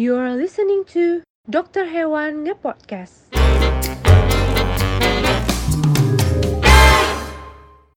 You 0.00 0.16
are 0.16 0.32
listening 0.32 0.88
to 0.96 1.20
Dokter 1.44 1.84
Hewan 1.84 2.48
Nge-Podcast. 2.48 3.36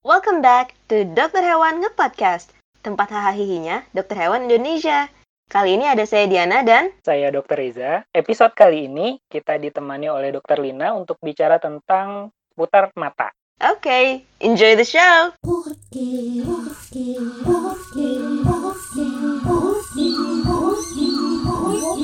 Welcome 0.04 0.44
back 0.44 0.76
to 0.92 1.08
Dokter 1.08 1.40
Hewan 1.40 1.80
Nge-Podcast, 1.80 2.52
tempat 2.84 3.08
hahaha 3.08 3.88
Dokter 3.96 4.20
Hewan 4.20 4.52
Indonesia. 4.52 5.08
Kali 5.48 5.80
ini 5.80 5.88
ada 5.88 6.04
saya 6.04 6.28
Diana 6.28 6.60
dan 6.68 6.92
Saya 7.08 7.32
Dr. 7.32 7.56
Reza. 7.56 8.04
Episode 8.12 8.52
kali 8.52 8.92
ini 8.92 9.24
kita 9.32 9.56
ditemani 9.56 10.12
oleh 10.12 10.36
Dr. 10.36 10.60
Lina 10.60 10.92
untuk 10.92 11.16
bicara 11.24 11.56
tentang 11.56 12.36
putar 12.52 12.92
mata. 13.00 13.32
Oke, 13.64 13.80
okay, 13.80 14.08
enjoy 14.44 14.76
the 14.76 14.84
show. 14.84 15.32
Halo 21.84 22.00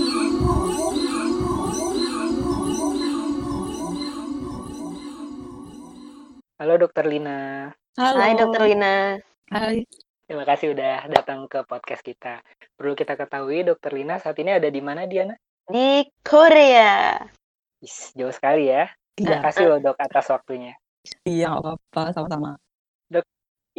Dokter 6.76 7.08
Lina. 7.08 7.72
Halo. 7.96 8.20
Hai 8.20 8.36
Dokter 8.36 8.62
Lina. 8.68 9.16
Hai. 9.48 9.88
Terima 10.28 10.44
kasih 10.44 10.76
udah 10.76 11.08
datang 11.08 11.48
ke 11.48 11.64
podcast 11.64 12.04
kita. 12.04 12.44
Perlu 12.76 12.92
kita 12.92 13.16
ketahui 13.16 13.64
Dokter 13.64 13.96
Lina 13.96 14.20
saat 14.20 14.36
ini 14.44 14.60
ada 14.60 14.68
di 14.68 14.84
mana 14.84 15.08
Diana? 15.08 15.40
Di 15.72 16.04
Korea. 16.28 17.16
Is, 17.80 18.12
jauh 18.20 18.36
sekali 18.36 18.68
ya. 18.68 18.92
Terima 19.16 19.40
Iya, 19.40 19.48
kasih 19.48 19.64
loh 19.72 19.80
dok 19.80 19.96
atas 19.96 20.28
waktunya. 20.28 20.76
iya 21.24 21.56
apa-apa, 21.56 22.12
sama-sama. 22.12 22.60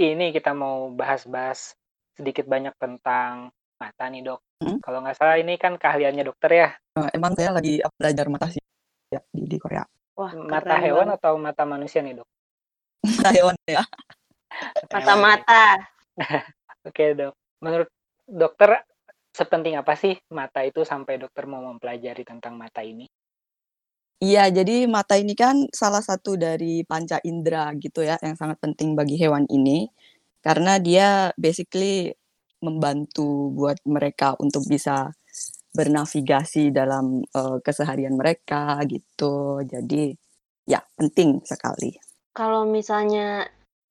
Ini 0.01 0.33
kita 0.33 0.57
mau 0.57 0.89
bahas-bahas 0.97 1.77
sedikit 2.17 2.49
banyak 2.49 2.73
tentang 2.81 3.53
mata 3.77 4.09
nih 4.09 4.25
dok. 4.25 4.41
Hmm? 4.61 4.77
Kalau 4.85 5.01
nggak 5.01 5.17
salah 5.17 5.37
ini 5.41 5.57
kan 5.57 5.81
keahliannya 5.81 6.25
dokter 6.25 6.51
ya. 6.53 6.69
Eh, 7.01 7.09
emang 7.17 7.33
saya 7.33 7.51
lagi 7.57 7.81
belajar 7.97 8.27
mata 8.29 8.47
sih 8.53 8.61
ya 9.09 9.21
di, 9.33 9.49
di 9.49 9.57
Korea. 9.57 9.85
Wah, 10.21 10.37
Mata 10.37 10.77
keren 10.77 10.85
hewan 10.85 11.07
banget. 11.09 11.19
atau 11.25 11.33
mata 11.41 11.63
manusia 11.65 12.05
nih 12.05 12.21
dok? 12.21 12.29
Mata 13.01 13.31
hewan 13.33 13.57
ya. 13.65 13.83
Mata-mata. 14.93 15.65
Oke 16.89 17.05
dok. 17.17 17.33
Menurut 17.65 17.89
dokter 18.29 18.85
sepenting 19.33 19.81
apa 19.81 19.97
sih 19.97 20.19
mata 20.29 20.61
itu 20.61 20.85
sampai 20.85 21.17
dokter 21.17 21.49
mau 21.49 21.65
mempelajari 21.65 22.21
tentang 22.29 22.61
mata 22.61 22.85
ini? 22.85 23.09
Iya, 24.21 24.53
jadi 24.53 24.85
mata 24.85 25.17
ini 25.17 25.33
kan 25.33 25.65
salah 25.73 26.05
satu 26.05 26.37
dari 26.37 26.85
panca 26.85 27.17
indera 27.25 27.73
gitu 27.81 28.05
ya, 28.05 28.21
yang 28.21 28.37
sangat 28.37 28.61
penting 28.61 28.93
bagi 28.93 29.17
hewan 29.17 29.49
ini. 29.49 29.89
Karena 30.45 30.77
dia 30.77 31.33
basically 31.41 32.13
membantu 32.61 33.53
buat 33.53 33.81
mereka 33.89 34.37
untuk 34.41 34.65
bisa 34.69 35.13
bernavigasi 35.71 36.75
dalam 36.75 37.23
eh, 37.25 37.59
keseharian 37.63 38.17
mereka 38.17 38.81
gitu. 38.87 39.63
Jadi 39.65 40.13
ya 40.67 40.83
penting 40.97 41.43
sekali. 41.43 41.95
Kalau 42.31 42.63
misalnya 42.69 43.47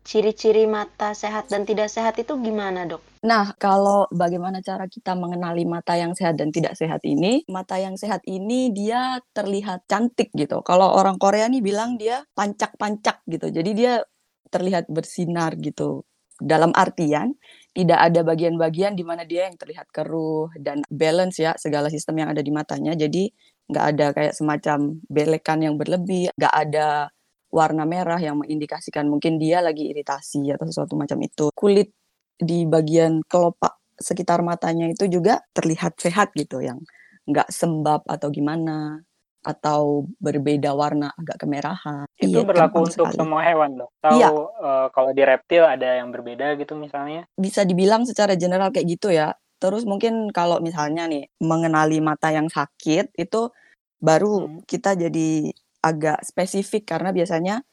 ciri-ciri 0.10 0.64
mata 0.66 1.12
sehat 1.12 1.52
dan 1.52 1.68
tidak 1.68 1.92
sehat 1.92 2.16
itu 2.18 2.34
gimana, 2.40 2.88
Dok? 2.88 3.20
Nah, 3.20 3.52
kalau 3.60 4.08
bagaimana 4.10 4.64
cara 4.64 4.88
kita 4.88 5.12
mengenali 5.12 5.68
mata 5.68 6.00
yang 6.00 6.16
sehat 6.16 6.40
dan 6.40 6.56
tidak 6.56 6.80
sehat 6.80 7.04
ini, 7.04 7.44
mata 7.52 7.76
yang 7.76 8.00
sehat 8.00 8.24
ini 8.24 8.72
dia 8.72 9.20
terlihat 9.36 9.84
cantik 9.92 10.32
gitu. 10.32 10.64
Kalau 10.64 10.96
orang 10.96 11.20
Korea 11.20 11.52
nih 11.52 11.60
bilang 11.60 12.00
dia 12.00 12.24
pancak-pancak 12.32 13.28
gitu. 13.28 13.52
Jadi 13.52 13.72
dia 13.76 14.02
terlihat 14.50 14.88
bersinar 14.88 15.60
gitu. 15.60 16.08
Dalam 16.40 16.72
artian 16.72 17.36
tidak 17.80 18.00
ada 18.12 18.28
bagian-bagian 18.28 18.92
di 18.92 19.08
mana 19.08 19.24
dia 19.24 19.48
yang 19.48 19.56
terlihat 19.56 19.88
keruh 19.96 20.52
dan 20.60 20.84
balance 20.92 21.40
ya 21.40 21.56
segala 21.56 21.88
sistem 21.88 22.28
yang 22.28 22.30
ada 22.36 22.44
di 22.44 22.52
matanya. 22.52 22.92
Jadi 22.92 23.32
nggak 23.72 23.86
ada 23.96 24.06
kayak 24.12 24.34
semacam 24.36 25.00
belekan 25.08 25.64
yang 25.64 25.80
berlebih, 25.80 26.28
nggak 26.36 26.56
ada 26.68 27.08
warna 27.48 27.88
merah 27.88 28.20
yang 28.20 28.36
mengindikasikan 28.36 29.08
mungkin 29.08 29.40
dia 29.40 29.64
lagi 29.64 29.96
iritasi 29.96 30.52
atau 30.52 30.68
sesuatu 30.68 31.00
macam 31.00 31.24
itu. 31.24 31.48
Kulit 31.56 31.96
di 32.36 32.68
bagian 32.68 33.24
kelopak 33.24 33.80
sekitar 33.96 34.44
matanya 34.44 34.92
itu 34.92 35.08
juga 35.08 35.40
terlihat 35.56 35.96
sehat 36.04 36.36
gitu 36.36 36.60
yang 36.60 36.84
nggak 37.32 37.48
sembab 37.48 38.04
atau 38.12 38.28
gimana 38.28 39.00
atau 39.40 40.04
berbeda 40.20 40.76
warna 40.76 41.12
agak 41.16 41.40
kemerahan. 41.40 42.06
Itu 42.20 42.44
Iya, 42.44 42.48
berlaku 42.48 42.78
untuk 42.84 43.08
sekali. 43.08 43.18
semua 43.18 43.42
hewan 43.48 43.80
dok. 43.80 43.90
Tahu 44.04 44.20
Iya. 44.20 44.30
eh, 44.36 44.88
kalau 44.92 45.12
di 45.16 45.24
reptil 45.24 45.64
ada 45.64 45.90
yang 46.00 46.12
berbeda 46.12 46.60
gitu 46.60 46.76
misalnya. 46.76 47.24
Bisa 47.40 47.64
dibilang 47.64 48.04
secara 48.04 48.36
general 48.36 48.70
kayak 48.76 48.88
gitu 49.00 49.10
ya. 49.16 49.32
Terus 49.60 49.84
mungkin 49.84 50.32
kalau 50.32 50.60
misalnya 50.64 51.08
nih 51.08 51.28
mengenali 51.44 52.00
mata 52.00 52.32
yang 52.32 52.48
sakit 52.48 53.16
itu 53.16 53.52
baru 54.00 54.48
Hmm. 54.48 54.64
kita 54.64 54.96
jadi 54.96 55.52
agak 55.84 56.24
spesifik 56.28 56.88
karena 56.88 57.12
biasanya 57.16 57.64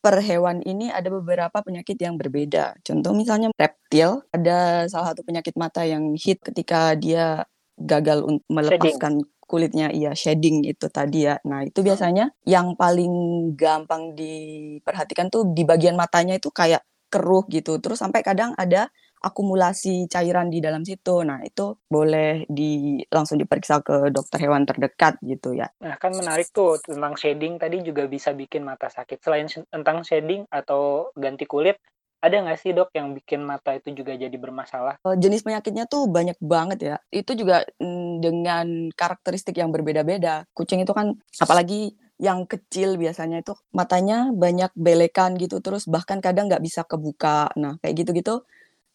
per 0.00 0.22
hewan 0.22 0.62
ini 0.62 0.88
ada 0.92 1.08
beberapa 1.10 1.58
penyakit 1.64 1.98
yang 1.98 2.14
berbeda. 2.20 2.78
Contoh 2.84 3.10
misalnya 3.16 3.50
reptil 3.58 4.22
ada 4.30 4.86
salah 4.86 5.12
satu 5.12 5.24
penyakit 5.26 5.56
mata 5.58 5.82
yang 5.82 6.14
hit 6.14 6.40
ketika 6.44 6.94
dia 6.94 7.42
gagal 7.76 8.24
untuk 8.24 8.46
melepaskan 8.48 9.20
kulitnya 9.46 9.94
iya 9.94 10.12
shedding 10.12 10.66
itu 10.66 10.90
tadi 10.90 11.30
ya. 11.30 11.38
Nah, 11.46 11.62
itu 11.62 11.80
biasanya 11.80 12.34
yang 12.44 12.74
paling 12.74 13.12
gampang 13.54 14.12
diperhatikan 14.18 15.30
tuh 15.30 15.48
di 15.54 15.62
bagian 15.62 15.94
matanya 15.94 16.36
itu 16.36 16.50
kayak 16.50 16.82
keruh 17.06 17.46
gitu. 17.48 17.78
Terus 17.78 18.02
sampai 18.02 18.20
kadang 18.26 18.52
ada 18.58 18.90
akumulasi 19.22 20.10
cairan 20.10 20.52
di 20.52 20.58
dalam 20.60 20.82
situ. 20.82 21.22
Nah, 21.22 21.40
itu 21.46 21.78
boleh 21.88 22.44
di 22.50 23.00
langsung 23.08 23.38
diperiksa 23.40 23.80
ke 23.80 24.10
dokter 24.12 24.42
hewan 24.44 24.66
terdekat 24.68 25.16
gitu 25.24 25.56
ya. 25.56 25.70
Nah 25.82 25.96
kan 26.00 26.12
menarik 26.12 26.50
tuh 26.50 26.80
tentang 26.82 27.14
shading 27.14 27.60
tadi 27.60 27.80
juga 27.84 28.08
bisa 28.10 28.32
bikin 28.32 28.66
mata 28.66 28.90
sakit. 28.90 29.18
Selain 29.22 29.46
tentang 29.46 30.02
shading 30.02 30.48
atau 30.50 31.12
ganti 31.14 31.44
kulit, 31.44 31.78
ada 32.20 32.36
nggak 32.42 32.58
sih 32.58 32.72
dok 32.72 32.90
yang 32.96 33.12
bikin 33.12 33.44
mata 33.44 33.76
itu 33.76 33.92
juga 33.92 34.16
jadi 34.16 34.34
bermasalah? 34.34 34.98
Eh, 35.04 35.16
jenis 35.20 35.44
penyakitnya 35.44 35.84
tuh 35.86 36.08
banyak 36.08 36.36
banget 36.40 36.78
ya. 36.80 36.96
Itu 37.12 37.36
juga 37.36 37.62
mm, 37.78 38.24
dengan 38.24 38.66
karakteristik 38.96 39.56
yang 39.60 39.70
berbeda-beda. 39.70 40.48
Kucing 40.56 40.82
itu 40.82 40.92
kan 40.96 41.14
apalagi 41.38 41.94
yang 42.16 42.48
kecil 42.48 42.96
biasanya 42.96 43.44
itu 43.44 43.52
matanya 43.76 44.32
banyak 44.32 44.72
belekan 44.72 45.36
gitu 45.36 45.60
terus 45.60 45.84
bahkan 45.84 46.24
kadang 46.24 46.48
nggak 46.48 46.64
bisa 46.64 46.82
kebuka. 46.88 47.52
Nah, 47.60 47.76
kayak 47.84 48.06
gitu-gitu 48.06 48.42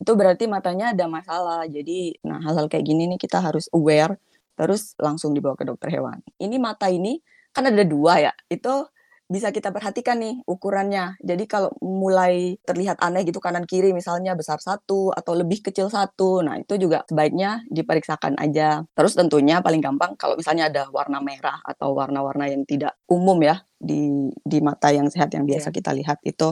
itu 0.02 0.12
berarti 0.18 0.50
matanya 0.50 0.98
ada 0.98 1.06
masalah. 1.06 1.62
Jadi, 1.70 2.18
nah 2.26 2.42
hal-hal 2.42 2.66
kayak 2.66 2.86
gini 2.90 3.06
nih 3.16 3.20
kita 3.22 3.38
harus 3.38 3.70
aware 3.70 4.18
terus 4.58 4.94
langsung 4.98 5.32
dibawa 5.38 5.54
ke 5.54 5.66
dokter 5.66 5.94
hewan. 5.94 6.20
Ini 6.42 6.58
mata 6.58 6.90
ini 6.90 7.22
kan 7.54 7.70
ada 7.70 7.86
dua 7.86 8.30
ya. 8.30 8.34
Itu 8.50 8.90
bisa 9.32 9.56
kita 9.56 9.72
perhatikan 9.72 10.20
nih 10.20 10.44
ukurannya. 10.44 11.16
Jadi 11.24 11.48
kalau 11.48 11.72
mulai 11.80 12.60
terlihat 12.68 13.00
aneh 13.00 13.24
gitu 13.24 13.40
kanan 13.40 13.64
kiri 13.64 13.96
misalnya 13.96 14.36
besar 14.36 14.60
satu 14.60 15.16
atau 15.16 15.32
lebih 15.40 15.64
kecil 15.64 15.88
satu, 15.88 16.44
nah 16.44 16.60
itu 16.60 16.76
juga 16.76 17.08
sebaiknya 17.08 17.64
diperiksakan 17.72 18.36
aja. 18.36 18.84
Terus 18.92 19.16
tentunya 19.16 19.64
paling 19.64 19.80
gampang 19.80 20.20
kalau 20.20 20.36
misalnya 20.36 20.68
ada 20.68 20.92
warna 20.92 21.24
merah 21.24 21.64
atau 21.64 21.96
warna-warna 21.96 22.52
yang 22.52 22.68
tidak 22.68 23.00
umum 23.08 23.40
ya 23.40 23.64
di 23.80 24.28
di 24.44 24.60
mata 24.60 24.92
yang 24.92 25.08
sehat 25.08 25.32
yang 25.32 25.48
biasa 25.48 25.72
Iya. 25.72 25.78
kita 25.80 25.92
lihat 25.96 26.20
itu 26.28 26.52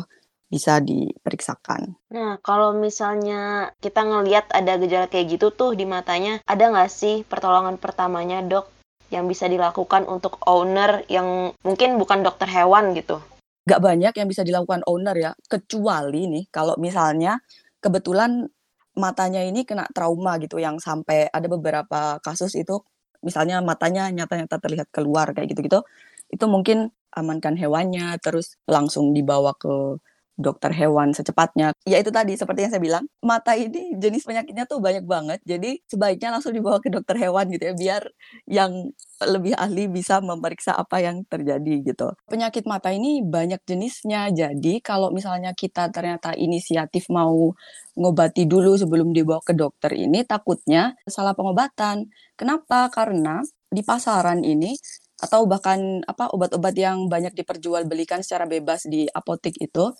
bisa 0.49 0.81
diperiksakan. 0.81 1.93
Nah, 2.09 2.41
kalau 2.41 2.73
misalnya 2.73 3.69
kita 3.77 4.01
ngelihat 4.01 4.49
ada 4.49 4.81
gejala 4.81 5.05
kayak 5.05 5.37
gitu 5.37 5.53
tuh 5.53 5.77
di 5.77 5.85
matanya, 5.85 6.41
ada 6.49 6.73
nggak 6.73 6.89
sih 6.89 7.21
pertolongan 7.21 7.77
pertamanya, 7.77 8.41
Dok, 8.41 8.78
yang 9.09 9.25
bisa 9.25 9.49
dilakukan 9.49 10.05
untuk 10.05 10.37
owner 10.45 11.05
yang 11.09 11.53
mungkin 11.65 11.97
bukan 11.97 12.21
dokter 12.21 12.45
hewan 12.49 12.93
gitu? 12.93 13.21
Gak 13.65 13.81
banyak 13.81 14.13
yang 14.13 14.27
bisa 14.29 14.41
dilakukan 14.41 14.81
owner 14.89 15.13
ya, 15.17 15.31
kecuali 15.45 16.25
nih 16.29 16.45
kalau 16.49 16.77
misalnya 16.77 17.37
kebetulan 17.81 18.49
matanya 18.97 19.45
ini 19.45 19.63
kena 19.63 19.87
trauma 19.93 20.35
gitu 20.41 20.59
yang 20.59 20.81
sampai 20.81 21.31
ada 21.31 21.47
beberapa 21.47 22.19
kasus 22.19 22.57
itu 22.57 22.83
misalnya 23.23 23.59
matanya 23.63 24.11
nyata-nyata 24.11 24.59
terlihat 24.59 24.87
keluar 24.91 25.31
kayak 25.31 25.55
gitu-gitu 25.55 25.83
itu 26.29 26.45
mungkin 26.45 26.91
amankan 27.15 27.55
hewannya 27.57 28.19
terus 28.21 28.59
langsung 28.69 29.11
dibawa 29.15 29.55
ke 29.57 29.97
dokter 30.39 30.71
hewan 30.71 31.11
secepatnya. 31.11 31.75
Ya 31.83 31.99
itu 31.99 32.09
tadi 32.09 32.39
seperti 32.39 32.63
yang 32.65 32.71
saya 32.71 32.79
bilang, 32.81 33.05
mata 33.19 33.53
ini 33.59 33.99
jenis 33.99 34.23
penyakitnya 34.23 34.63
tuh 34.63 34.79
banyak 34.79 35.03
banget. 35.03 35.43
Jadi 35.43 35.83
sebaiknya 35.91 36.39
langsung 36.39 36.55
dibawa 36.55 36.79
ke 36.79 36.87
dokter 36.87 37.19
hewan 37.19 37.51
gitu 37.51 37.69
ya 37.69 37.75
biar 37.75 38.03
yang 38.47 38.95
lebih 39.19 39.51
ahli 39.59 39.91
bisa 39.91 40.23
memeriksa 40.23 40.79
apa 40.79 41.03
yang 41.03 41.27
terjadi 41.27 41.83
gitu. 41.83 42.15
Penyakit 42.31 42.63
mata 42.63 42.95
ini 42.95 43.19
banyak 43.19 43.59
jenisnya. 43.67 44.31
Jadi 44.31 44.79
kalau 44.79 45.11
misalnya 45.11 45.51
kita 45.51 45.91
ternyata 45.91 46.31
inisiatif 46.39 47.11
mau 47.11 47.51
ngobati 47.99 48.47
dulu 48.47 48.79
sebelum 48.79 49.11
dibawa 49.11 49.43
ke 49.43 49.51
dokter 49.51 49.91
ini 49.91 50.23
takutnya 50.23 50.95
salah 51.03 51.35
pengobatan. 51.35 52.07
Kenapa? 52.39 52.87
Karena 52.87 53.43
di 53.67 53.83
pasaran 53.83 54.41
ini 54.47 54.71
atau 55.19 55.43
bahkan 55.43 55.99
apa 56.07 56.31
obat-obat 56.31 56.71
yang 56.79 57.11
banyak 57.11 57.35
diperjualbelikan 57.35 58.23
secara 58.23 58.47
bebas 58.47 58.87
di 58.87 59.03
apotek 59.11 59.59
itu 59.59 59.91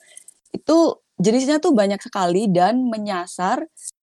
itu 0.54 0.78
jenisnya 1.20 1.60
tuh 1.60 1.76
banyak 1.76 2.00
sekali 2.00 2.48
dan 2.50 2.88
menyasar 2.88 3.68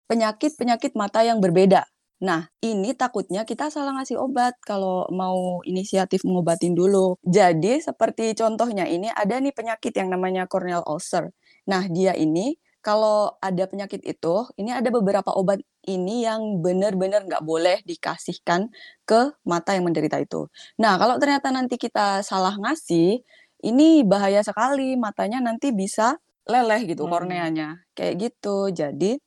penyakit-penyakit 0.09 0.97
mata 0.97 1.25
yang 1.25 1.41
berbeda. 1.41 1.85
Nah, 2.19 2.51
ini 2.59 2.99
takutnya 2.99 3.47
kita 3.47 3.71
salah 3.71 3.95
ngasih 3.95 4.19
obat 4.19 4.59
kalau 4.67 5.07
mau 5.15 5.63
inisiatif 5.63 6.27
ngobatin 6.27 6.75
dulu. 6.75 7.15
Jadi 7.23 7.79
seperti 7.79 8.35
contohnya 8.35 8.91
ini 8.91 9.07
ada 9.07 9.39
nih 9.39 9.55
penyakit 9.55 9.95
yang 9.95 10.11
namanya 10.11 10.51
corneal 10.51 10.83
ulcer. 10.83 11.31
Nah, 11.71 11.87
dia 11.87 12.19
ini 12.19 12.59
kalau 12.83 13.39
ada 13.39 13.69
penyakit 13.71 14.03
itu, 14.03 14.35
ini 14.59 14.75
ada 14.75 14.89
beberapa 14.91 15.31
obat 15.35 15.63
ini 15.87 16.27
yang 16.27 16.59
benar-benar 16.63 17.27
nggak 17.27 17.45
boleh 17.45 17.79
dikasihkan 17.87 18.71
ke 19.07 19.35
mata 19.47 19.75
yang 19.79 19.87
menderita 19.87 20.19
itu. 20.19 20.51
Nah, 20.81 20.99
kalau 20.99 21.19
ternyata 21.23 21.55
nanti 21.55 21.79
kita 21.79 22.23
salah 22.27 22.55
ngasih, 22.59 23.23
ini 23.63 24.03
bahaya 24.07 24.43
sekali, 24.43 24.95
matanya 24.99 25.43
nanti 25.43 25.71
bisa 25.75 26.19
leleh 26.49 26.81
gitu 26.89 27.05
Hmm. 27.05 27.13
korneanya, 27.13 27.85
kayak 27.97 28.15
gitu. 28.29 28.73
Jadi 28.73 29.21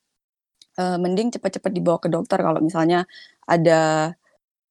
eee, 0.80 0.98
mending 1.04 1.30
cepat-cepat 1.36 1.72
dibawa 1.74 1.98
ke 2.02 2.10
dokter 2.12 2.40
kalau 2.42 2.60
misalnya 2.64 3.06
ada, 3.48 4.14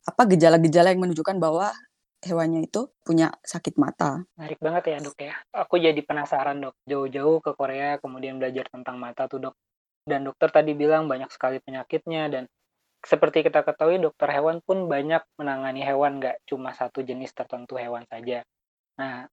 apa, 0.06 0.22
gejala-gejala 0.30 0.92
yang 0.94 1.02
menunjukkan 1.04 1.38
bahwa 1.42 1.72
hewannya 2.24 2.66
itu 2.68 2.90
punya 3.06 3.32
sakit 3.44 3.76
mata. 3.80 4.24
Menarik 4.38 4.60
banget 4.62 4.84
ya, 4.88 4.98
Dok, 5.04 5.18
ya. 5.20 5.34
Aku 5.52 5.74
jadi 5.76 6.00
penasaran, 6.06 6.62
Dok. 6.62 6.74
Jauh-jauh 6.88 7.38
ke 7.44 7.50
Korea 7.58 7.98
kemudian 7.98 8.38
belajar 8.40 8.66
tentang 8.70 8.96
mata 8.96 9.26
tuh, 9.26 9.40
Dok. 9.42 9.54
Dan 10.06 10.24
dokter 10.26 10.48
tadi 10.50 10.72
bilang 10.72 11.06
banyak 11.10 11.28
sekali 11.30 11.60
penyakitnya 11.60 12.30
dan 12.32 12.44
seperti 13.04 13.44
kita 13.46 13.62
ketahui 13.66 14.00
dokter 14.00 14.28
hewan 14.32 14.60
pun 14.64 14.88
banyak 14.88 15.22
menangani 15.40 15.82
hewan, 15.84 16.20
nggak 16.20 16.42
cuma 16.48 16.72
satu 16.76 17.04
jenis 17.04 17.32
tertentu 17.36 17.76
hewan 17.80 18.04
saja. 18.08 18.44
Nah, 19.00 19.26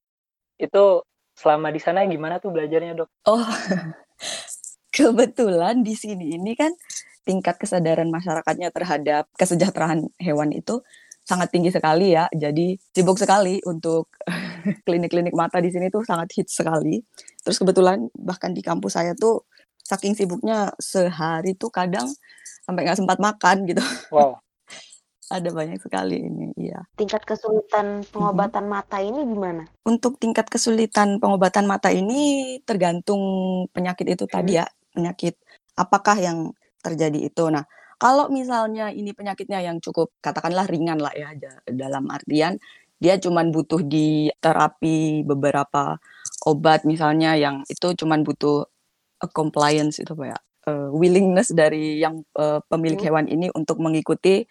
itu 0.62 1.04
selama 1.38 1.70
di 1.70 1.78
sana 1.78 2.02
gimana 2.10 2.42
tuh 2.42 2.50
belajarnya, 2.50 2.98
Dok? 2.98 3.10
Oh, 3.30 3.46
kebetulan 4.98 5.86
di 5.86 5.94
sini 5.94 6.34
ini 6.34 6.58
kan 6.58 6.74
tingkat 7.22 7.62
kesadaran 7.62 8.10
masyarakatnya 8.10 8.74
terhadap 8.74 9.30
kesejahteraan 9.38 10.10
hewan 10.18 10.50
itu 10.50 10.82
sangat 11.28 11.54
tinggi 11.54 11.70
sekali 11.70 12.18
ya. 12.18 12.26
Jadi 12.34 12.80
sibuk 12.96 13.20
sekali 13.20 13.62
untuk 13.68 14.10
klinik-klinik 14.88 15.36
mata 15.38 15.62
di 15.62 15.70
sini 15.70 15.94
tuh 15.94 16.02
sangat 16.02 16.34
hits 16.34 16.58
sekali. 16.58 16.98
Terus 17.44 17.62
kebetulan 17.62 18.10
bahkan 18.18 18.56
di 18.56 18.66
kampus 18.66 18.98
saya 18.98 19.14
tuh 19.14 19.46
saking 19.84 20.18
sibuknya 20.18 20.72
sehari 20.80 21.54
tuh 21.54 21.70
kadang 21.70 22.08
sampai 22.66 22.88
nggak 22.88 22.98
sempat 22.98 23.20
makan 23.20 23.68
gitu. 23.68 23.84
Wow. 24.10 24.40
Ada 25.28 25.52
banyak 25.52 25.84
sekali 25.84 26.24
ini, 26.24 26.56
iya. 26.56 26.88
Tingkat 26.96 27.28
kesulitan 27.28 28.08
pengobatan 28.08 28.72
mata 28.72 29.04
ini 29.04 29.28
gimana? 29.28 29.68
Untuk 29.84 30.16
tingkat 30.24 30.48
kesulitan 30.48 31.20
pengobatan 31.20 31.68
mata 31.68 31.92
ini 31.92 32.56
tergantung 32.64 33.20
penyakit 33.76 34.08
itu 34.08 34.24
tadi 34.24 34.56
ya, 34.56 34.64
penyakit 34.96 35.36
apakah 35.76 36.16
yang 36.16 36.56
terjadi 36.80 37.28
itu. 37.28 37.44
Nah, 37.52 37.68
kalau 38.00 38.32
misalnya 38.32 38.88
ini 38.96 39.12
penyakitnya 39.12 39.60
yang 39.60 39.84
cukup 39.84 40.16
katakanlah 40.24 40.64
ringan 40.64 41.04
lah 41.04 41.12
ya, 41.12 41.36
da 41.36 41.60
dalam 41.68 42.08
artian 42.08 42.56
dia 42.98 43.20
cuman 43.22 43.52
butuh 43.54 43.84
di 43.86 44.32
terapi 44.42 45.22
beberapa 45.22 46.02
obat 46.50 46.82
misalnya 46.88 47.36
yang 47.38 47.62
itu 47.68 47.94
cuman 48.00 48.24
butuh, 48.24 48.64
eee, 49.22 49.30
compliance 49.36 50.00
itu 50.02 50.16
ya, 50.24 50.40
eee, 50.66 50.88
willingness 50.96 51.52
dari 51.52 52.00
yang, 52.00 52.24
eee, 52.34 52.60
pemilik 52.72 52.96
Hmm. 52.98 53.08
hewan 53.12 53.26
ini 53.28 53.52
untuk 53.54 53.78
mengikuti, 53.84 54.48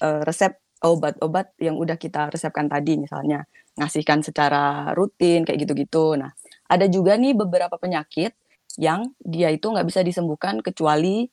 eee, 0.00 0.20
resep 0.24 0.52
obat-obat 0.84 1.56
yang 1.60 1.80
udah 1.80 1.96
kita 1.96 2.28
resepkan 2.28 2.68
tadi 2.68 3.00
misalnya, 3.00 3.44
ngasihkan 3.80 4.20
secara 4.24 4.92
rutin 4.92 5.44
kayak 5.44 5.64
gitu-gitu. 5.64 6.16
Nah, 6.20 6.32
ada 6.68 6.86
juga 6.88 7.16
nih 7.16 7.32
beberapa 7.36 7.76
penyakit 7.80 8.36
yang 8.76 9.12
dia 9.24 9.48
itu 9.52 9.68
nggak 9.72 9.88
bisa 9.88 10.04
disembuhkan 10.04 10.60
kecuali 10.60 11.24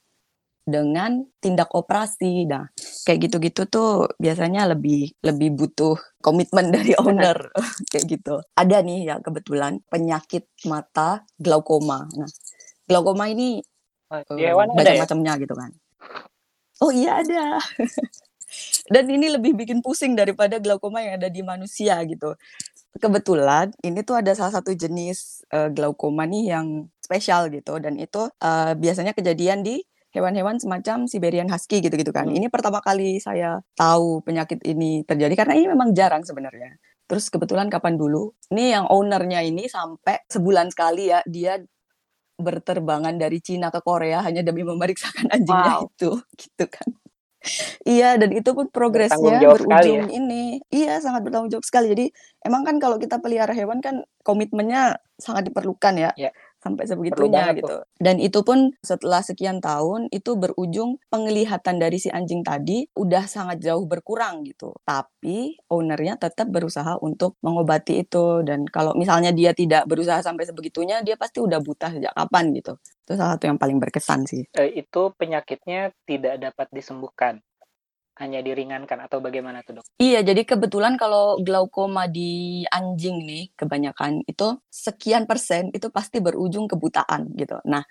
dengan 0.64 1.28
tindak 1.44 1.72
operasi. 1.76 2.48
Nah, 2.48 2.72
kayak 3.04 3.28
gitu-gitu 3.28 3.68
tuh 3.68 4.08
biasanya 4.16 4.72
lebih 4.72 5.12
lebih 5.20 5.56
butuh 5.60 6.00
komitmen 6.24 6.72
dari 6.72 6.96
owner, 6.96 7.52
kayak 7.92 8.06
gitu. 8.08 8.40
Ada 8.56 8.80
nih 8.80 9.12
ya 9.12 9.16
kebetulan 9.20 9.84
penyakit 9.92 10.48
mata 10.72 11.28
glaukoma. 11.36 12.08
Nah, 12.16 12.30
glaukoma 12.88 13.28
ini, 13.28 13.60
Oh, 14.14 14.22
banyak 14.78 14.94
ya? 14.94 15.02
macamnya 15.02 15.34
gitu 15.42 15.58
kan. 15.58 15.74
Oh 16.86 16.94
iya 16.94 17.26
ada. 17.26 17.58
Dan 18.90 19.10
ini 19.12 19.32
lebih 19.32 19.54
bikin 19.58 19.80
pusing 19.86 20.14
daripada 20.18 20.60
glaukoma 20.62 21.02
yang 21.06 21.20
ada 21.22 21.30
di 21.32 21.42
manusia 21.46 22.00
gitu. 22.08 22.36
Kebetulan 23.02 23.74
ini 23.86 24.06
tuh 24.06 24.20
ada 24.22 24.34
salah 24.38 24.54
satu 24.62 24.72
jenis, 24.78 25.44
eee, 25.54 25.70
glaukoma 25.74 26.26
nih 26.30 26.54
yang 26.58 26.68
spesial 27.02 27.50
gitu 27.54 27.80
dan 27.82 27.98
itu, 28.00 28.30
eee, 28.44 28.74
biasanya 28.78 29.14
kejadian 29.18 29.66
di 29.66 29.82
hewan-hewan 30.14 30.62
semacam 30.62 31.10
Siberian 31.10 31.50
Husky 31.50 31.82
gitu-gitu 31.82 32.14
kan. 32.14 32.30
Hmm. 32.30 32.38
Ini 32.38 32.48
pertama 32.54 32.80
kali 32.86 33.18
saya 33.22 33.62
tahu 33.78 34.22
penyakit 34.26 34.62
ini 34.66 35.02
terjadi 35.10 35.34
karena 35.38 35.54
ini 35.58 35.68
memang 35.74 35.92
jarang 35.98 36.22
sebenarnya. 36.26 36.78
Terus 37.10 37.30
kebetulan 37.34 37.68
kapan 37.74 37.98
dulu, 37.98 38.32
ini 38.54 38.74
yang 38.78 38.86
owner-nya 38.90 39.42
ini 39.46 39.66
sampai 39.70 40.24
sebulan 40.30 40.70
sekali 40.74 41.10
ya 41.14 41.20
dia 41.28 41.58
berterbangan 42.42 43.16
dari 43.22 43.40
Cina 43.44 43.70
ke 43.70 43.80
Korea 43.86 44.22
hanya 44.26 44.42
demi 44.46 44.64
memeriksakan 44.66 45.30
anjingnya 45.34 45.74
Wow. 45.78 45.90
itu, 45.90 46.12
gitu 46.42 46.66
kan. 46.70 46.90
Iya, 47.84 48.16
dan 48.16 48.32
itu 48.32 48.50
pun 48.56 48.68
progresnya 48.72 49.18
sekali 49.20 49.36
ya? 49.36 49.50
berujung 49.52 50.04
ini 50.08 50.44
iya, 50.72 51.00
sangat 51.04 51.22
bertanggung 51.28 51.52
jawab 51.52 51.66
sekali. 51.68 51.92
Jadi, 51.92 52.06
emang 52.48 52.64
kan 52.64 52.80
kalau 52.80 52.96
kita 52.96 53.20
pelihara 53.20 53.52
hewan 53.52 53.84
kan 53.84 54.04
komitmennya 54.24 54.98
sangat 55.20 55.52
diperlukan 55.52 55.94
ya, 56.00 56.12
Ya. 56.16 56.32
sampai 56.64 56.88
sebegitunya 56.88 57.52
banget 57.52 57.68
tuh. 57.68 57.68
gitu. 57.68 57.78
Dan 58.00 58.16
itu 58.24 58.40
pun 58.48 58.72
setelah 58.80 59.20
sekian 59.20 59.60
tahun, 59.60 60.08
itu 60.16 60.40
berujung 60.40 60.96
penglihatan 61.12 61.76
dari 61.80 62.00
si 62.00 62.08
anjing 62.08 62.40
tadi 62.44 62.88
udah 62.96 63.28
sangat 63.28 63.60
jauh 63.60 63.84
berkurang 63.84 64.48
gitu. 64.48 64.72
Tapi 64.88 65.60
owner-nya 65.68 66.16
tetap 66.16 66.48
berusaha 66.48 66.96
untuk 67.04 67.36
mengobati 67.44 68.04
itu 68.08 68.42
dan 68.48 68.64
kalau 68.72 68.96
misalnya 68.96 69.36
dia 69.36 69.52
tidak 69.52 69.84
berusaha 69.92 70.24
sampai 70.24 70.48
sebegitunya, 70.48 71.04
dia 71.04 71.20
pasti 71.20 71.44
udah 71.44 71.60
buta 71.60 71.92
sejak 71.92 72.16
kapan 72.16 72.56
gitu. 72.56 72.80
Itu 73.04 73.20
salah 73.20 73.36
satu 73.36 73.52
yang 73.52 73.60
paling 73.60 73.78
berkesan 73.84 74.24
sih. 74.24 74.48
Eee, 74.56 74.80
itu 74.80 75.12
penyakitnya 75.20 75.92
tidak 76.08 76.40
dapat 76.40 76.68
disembuhkan? 76.72 77.44
Hanya 78.16 78.46
diringankan 78.46 79.10
atau 79.10 79.20
bagaimana 79.20 79.66
tuh, 79.66 79.82
Dok? 79.82 79.86
Iya, 79.98 80.22
jadi 80.22 80.46
kebetulan 80.46 80.96
kalau 81.02 81.42
glaukoma 81.42 82.06
di 82.06 82.62
anjing 82.70 83.26
nih 83.26 83.44
kebanyakan 83.58 84.22
itu 84.30 84.62
sekian 84.70 85.26
persen 85.26 85.74
itu 85.74 85.90
pasti 85.90 86.22
berujung 86.22 86.70
kebutaan 86.70 87.34
gitu. 87.34 87.58
Nah, 87.66 87.82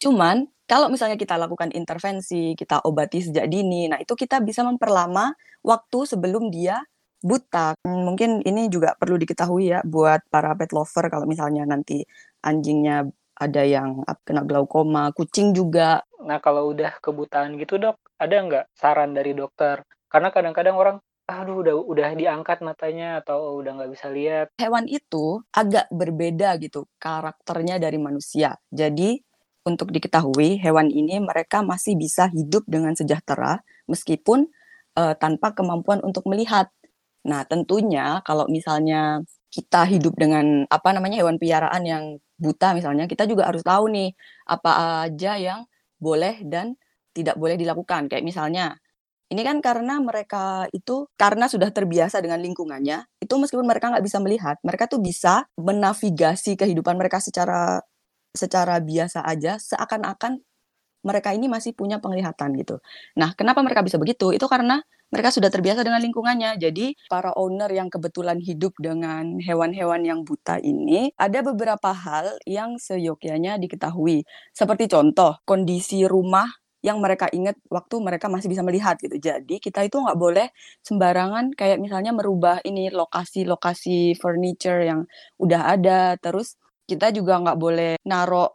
cuman 0.00 0.48
kalau 0.66 0.88
misalnya 0.90 1.14
kita 1.20 1.36
lakukan 1.38 1.70
intervensi, 1.76 2.56
kita 2.58 2.82
obati 2.88 3.22
sejak 3.22 3.46
dini, 3.52 3.86
nah 3.86 4.00
itu 4.00 4.16
kita 4.16 4.40
bisa 4.42 4.64
memperlama 4.66 5.36
waktu 5.62 5.98
sebelum 6.08 6.48
dia 6.50 6.82
buta. 7.22 7.76
Mmm, 7.84 8.02
mungkin 8.02 8.30
ini 8.42 8.66
juga 8.72 8.96
perlu 8.96 9.20
diketahui 9.20 9.76
ya 9.76 9.80
buat 9.84 10.24
para 10.32 10.56
pet 10.56 10.72
lover 10.72 11.06
kalau 11.12 11.28
misalnya 11.28 11.68
nanti 11.68 12.02
anjingnya 12.42 13.06
ada 13.36 13.62
yang 13.62 14.02
kena 14.24 14.42
glaukoma, 14.42 15.12
kucing 15.12 15.52
juga. 15.52 16.00
Nah, 16.24 16.40
kalau 16.40 16.72
udah 16.72 16.96
kebutaan 17.04 17.60
gitu, 17.60 17.76
Dok, 17.76 18.00
ada 18.16 18.36
nggak 18.40 18.64
saran 18.72 19.12
dari 19.12 19.36
dokter? 19.36 19.84
Karena 20.08 20.32
kadang-kadang 20.32 20.76
orang, 20.76 20.96
aduh 21.28 21.60
udah 21.60 21.74
udah 21.86 22.08
diangkat 22.16 22.64
matanya 22.64 23.20
atau 23.20 23.60
udah 23.60 23.76
nggak 23.76 23.92
bisa 23.92 24.06
lihat. 24.08 24.46
Hewan 24.56 24.88
itu 24.88 25.42
agak 25.52 25.90
berbeda 25.92 26.56
gitu 26.62 26.88
karakternya 26.96 27.76
dari 27.76 27.98
manusia. 28.00 28.56
Jadi, 28.72 29.20
untuk 29.66 29.90
diketahui 29.90 30.62
hewan 30.62 30.88
ini 30.88 31.18
mereka 31.18 31.60
masih 31.60 31.98
bisa 31.98 32.30
hidup 32.30 32.62
dengan 32.70 32.94
sejahtera 32.94 33.60
meskipun, 33.90 34.46
eee, 34.94 35.14
tanpa 35.18 35.52
kemampuan 35.52 35.98
untuk 36.06 36.24
melihat. 36.30 36.70
Nah, 37.26 37.42
tentunya 37.42 38.22
kalau 38.22 38.46
misalnya 38.46 39.20
kita 39.56 39.88
hidup 39.88 40.12
dengan, 40.20 40.68
apa 40.68 40.92
namanya, 40.92 41.24
hewan 41.24 41.40
piaraan 41.40 41.82
yang 41.88 42.04
buta 42.36 42.76
misalnya, 42.76 43.08
kita 43.08 43.24
juga 43.24 43.48
harus 43.48 43.64
tahu 43.64 43.88
nih, 43.88 44.12
apa 44.44 44.70
aja 45.08 45.40
yang 45.40 45.60
boleh 45.96 46.44
dan 46.44 46.76
tidak 47.16 47.40
boleh 47.40 47.56
dilakukan. 47.56 48.12
Kayak 48.12 48.24
misalnya, 48.28 48.76
ini 49.32 49.40
kan 49.40 49.64
karena 49.64 49.96
mereka 50.04 50.68
itu 50.76 51.08
karena 51.16 51.48
sudah 51.48 51.72
terbiasa 51.72 52.20
dengan 52.20 52.44
lingkungannya, 52.44 53.08
itu 53.24 53.34
meskipun 53.40 53.64
mereka 53.64 53.88
nggak 53.88 54.04
bisa 54.04 54.20
melihat, 54.20 54.60
mereka 54.60 54.84
tuh 54.92 55.00
bisa 55.00 55.48
menavigasi 55.56 56.60
kehidupan 56.60 57.00
mereka 57.00 57.18
secara 57.24 57.80
secara 58.36 58.76
biasa 58.84 59.24
aja, 59.24 59.56
seakan-akan 59.56 60.44
mereka 61.06 61.32
ini 61.32 61.48
masih 61.48 61.72
punya 61.72 61.96
penglihatan 62.02 62.52
gitu. 62.60 62.82
Nah, 63.16 63.32
kenapa 63.38 63.62
mereka 63.64 63.80
bisa 63.86 63.96
begitu? 63.96 64.34
Itu 64.36 64.50
karena 64.50 64.82
mereka 65.12 65.30
sudah 65.34 65.48
terbiasa 65.52 65.86
dengan 65.86 66.02
lingkungannya. 66.02 66.58
Jadi, 66.58 66.94
para 67.06 67.30
owner 67.38 67.70
yang 67.70 67.88
kebetulan 67.92 68.38
hidup 68.42 68.74
dengan 68.82 69.38
hewan-hewan 69.38 70.02
yang 70.02 70.20
buta 70.26 70.58
ini, 70.62 71.14
ada 71.18 71.40
beberapa 71.46 71.90
hal 71.94 72.38
yang 72.48 72.76
seyogyanya 72.80 73.56
diketahui. 73.62 74.26
Seperti 74.54 74.90
contoh, 74.90 75.38
kondisi 75.46 76.02
rumah 76.08 76.46
yang 76.84 77.02
mereka 77.02 77.26
ingat 77.34 77.58
waktu 77.70 77.98
mereka 77.98 78.26
masih 78.30 78.46
bisa 78.50 78.62
melihat 78.66 78.98
gitu. 78.98 79.16
Jadi, 79.18 79.58
kita 79.62 79.82
itu 79.86 79.98
nggak 79.98 80.18
boleh 80.18 80.50
sembarangan 80.82 81.54
kayak 81.58 81.78
misalnya 81.82 82.14
merubah 82.14 82.62
ini 82.66 82.90
lokasi-lokasi 82.94 84.14
furniture 84.18 84.82
yang 84.86 85.00
udah 85.38 85.74
ada, 85.74 86.14
terus 86.18 86.58
kita 86.86 87.10
juga 87.10 87.42
nggak 87.42 87.58
boleh 87.58 87.92
naruh 88.06 88.46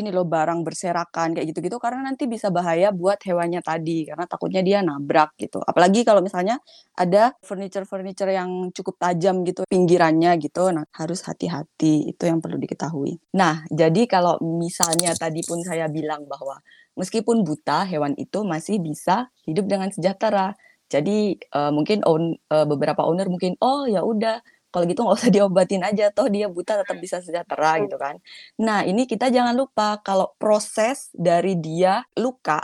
ini 0.00 0.14
loh 0.14 0.24
barang 0.24 0.62
berserakan 0.62 1.34
kayak 1.34 1.50
gitu-gitu 1.50 1.76
karena 1.82 2.06
nanti 2.06 2.30
bisa 2.30 2.48
bahaya 2.48 2.94
buat 2.94 3.18
hewannya 3.20 3.60
tadi 3.60 4.06
karena 4.06 4.24
takutnya 4.24 4.62
dia 4.62 4.78
nabrak 4.80 5.34
gitu. 5.36 5.58
Apalagi 5.62 6.06
kalau 6.06 6.22
misalnya 6.22 6.62
ada 6.94 7.34
furniture-furniture 7.42 8.30
yang 8.30 8.70
cukup 8.70 8.96
tajam 9.02 9.42
gitu 9.42 9.66
pinggirannya 9.66 10.38
gitu. 10.38 10.70
Nah, 10.70 10.86
harus 10.94 11.22
hati-hati. 11.26 12.10
Itu 12.14 12.30
yang 12.30 12.38
perlu 12.38 12.56
diketahui. 12.56 13.18
Nah, 13.34 13.66
jadi 13.68 14.06
kalau 14.06 14.38
misalnya 14.40 15.12
tadi 15.18 15.42
pun 15.42 15.60
saya 15.66 15.90
bilang 15.90 16.24
bahwa 16.24 16.62
meskipun 16.98 17.46
buta, 17.46 17.86
hewan 17.86 18.14
itu 18.18 18.42
masih 18.42 18.82
bisa 18.82 19.30
hidup 19.46 19.70
dengan 19.70 19.90
sejahtera. 19.94 20.58
Jadi 20.88 21.36
uh, 21.52 21.68
mungkin 21.68 22.00
own, 22.08 22.40
uh, 22.48 22.64
beberapa 22.64 23.04
owner 23.04 23.28
mungkin 23.28 23.60
oh 23.60 23.84
ya 23.84 24.00
udah 24.00 24.40
kalau 24.68 24.84
gitu 24.84 25.00
nggak 25.04 25.18
usah 25.18 25.32
diobatin 25.32 25.82
aja 25.84 26.12
toh 26.12 26.28
dia 26.28 26.46
buta 26.48 26.80
tetap 26.84 26.96
bisa 27.00 27.24
sejahtera 27.24 27.80
gitu 27.84 27.96
kan. 27.96 28.20
Nah, 28.60 28.84
ini 28.84 29.08
kita 29.08 29.32
jangan 29.32 29.56
lupa 29.56 30.00
kalau 30.04 30.32
proses 30.36 31.08
dari 31.16 31.56
dia 31.56 32.04
luka 32.20 32.60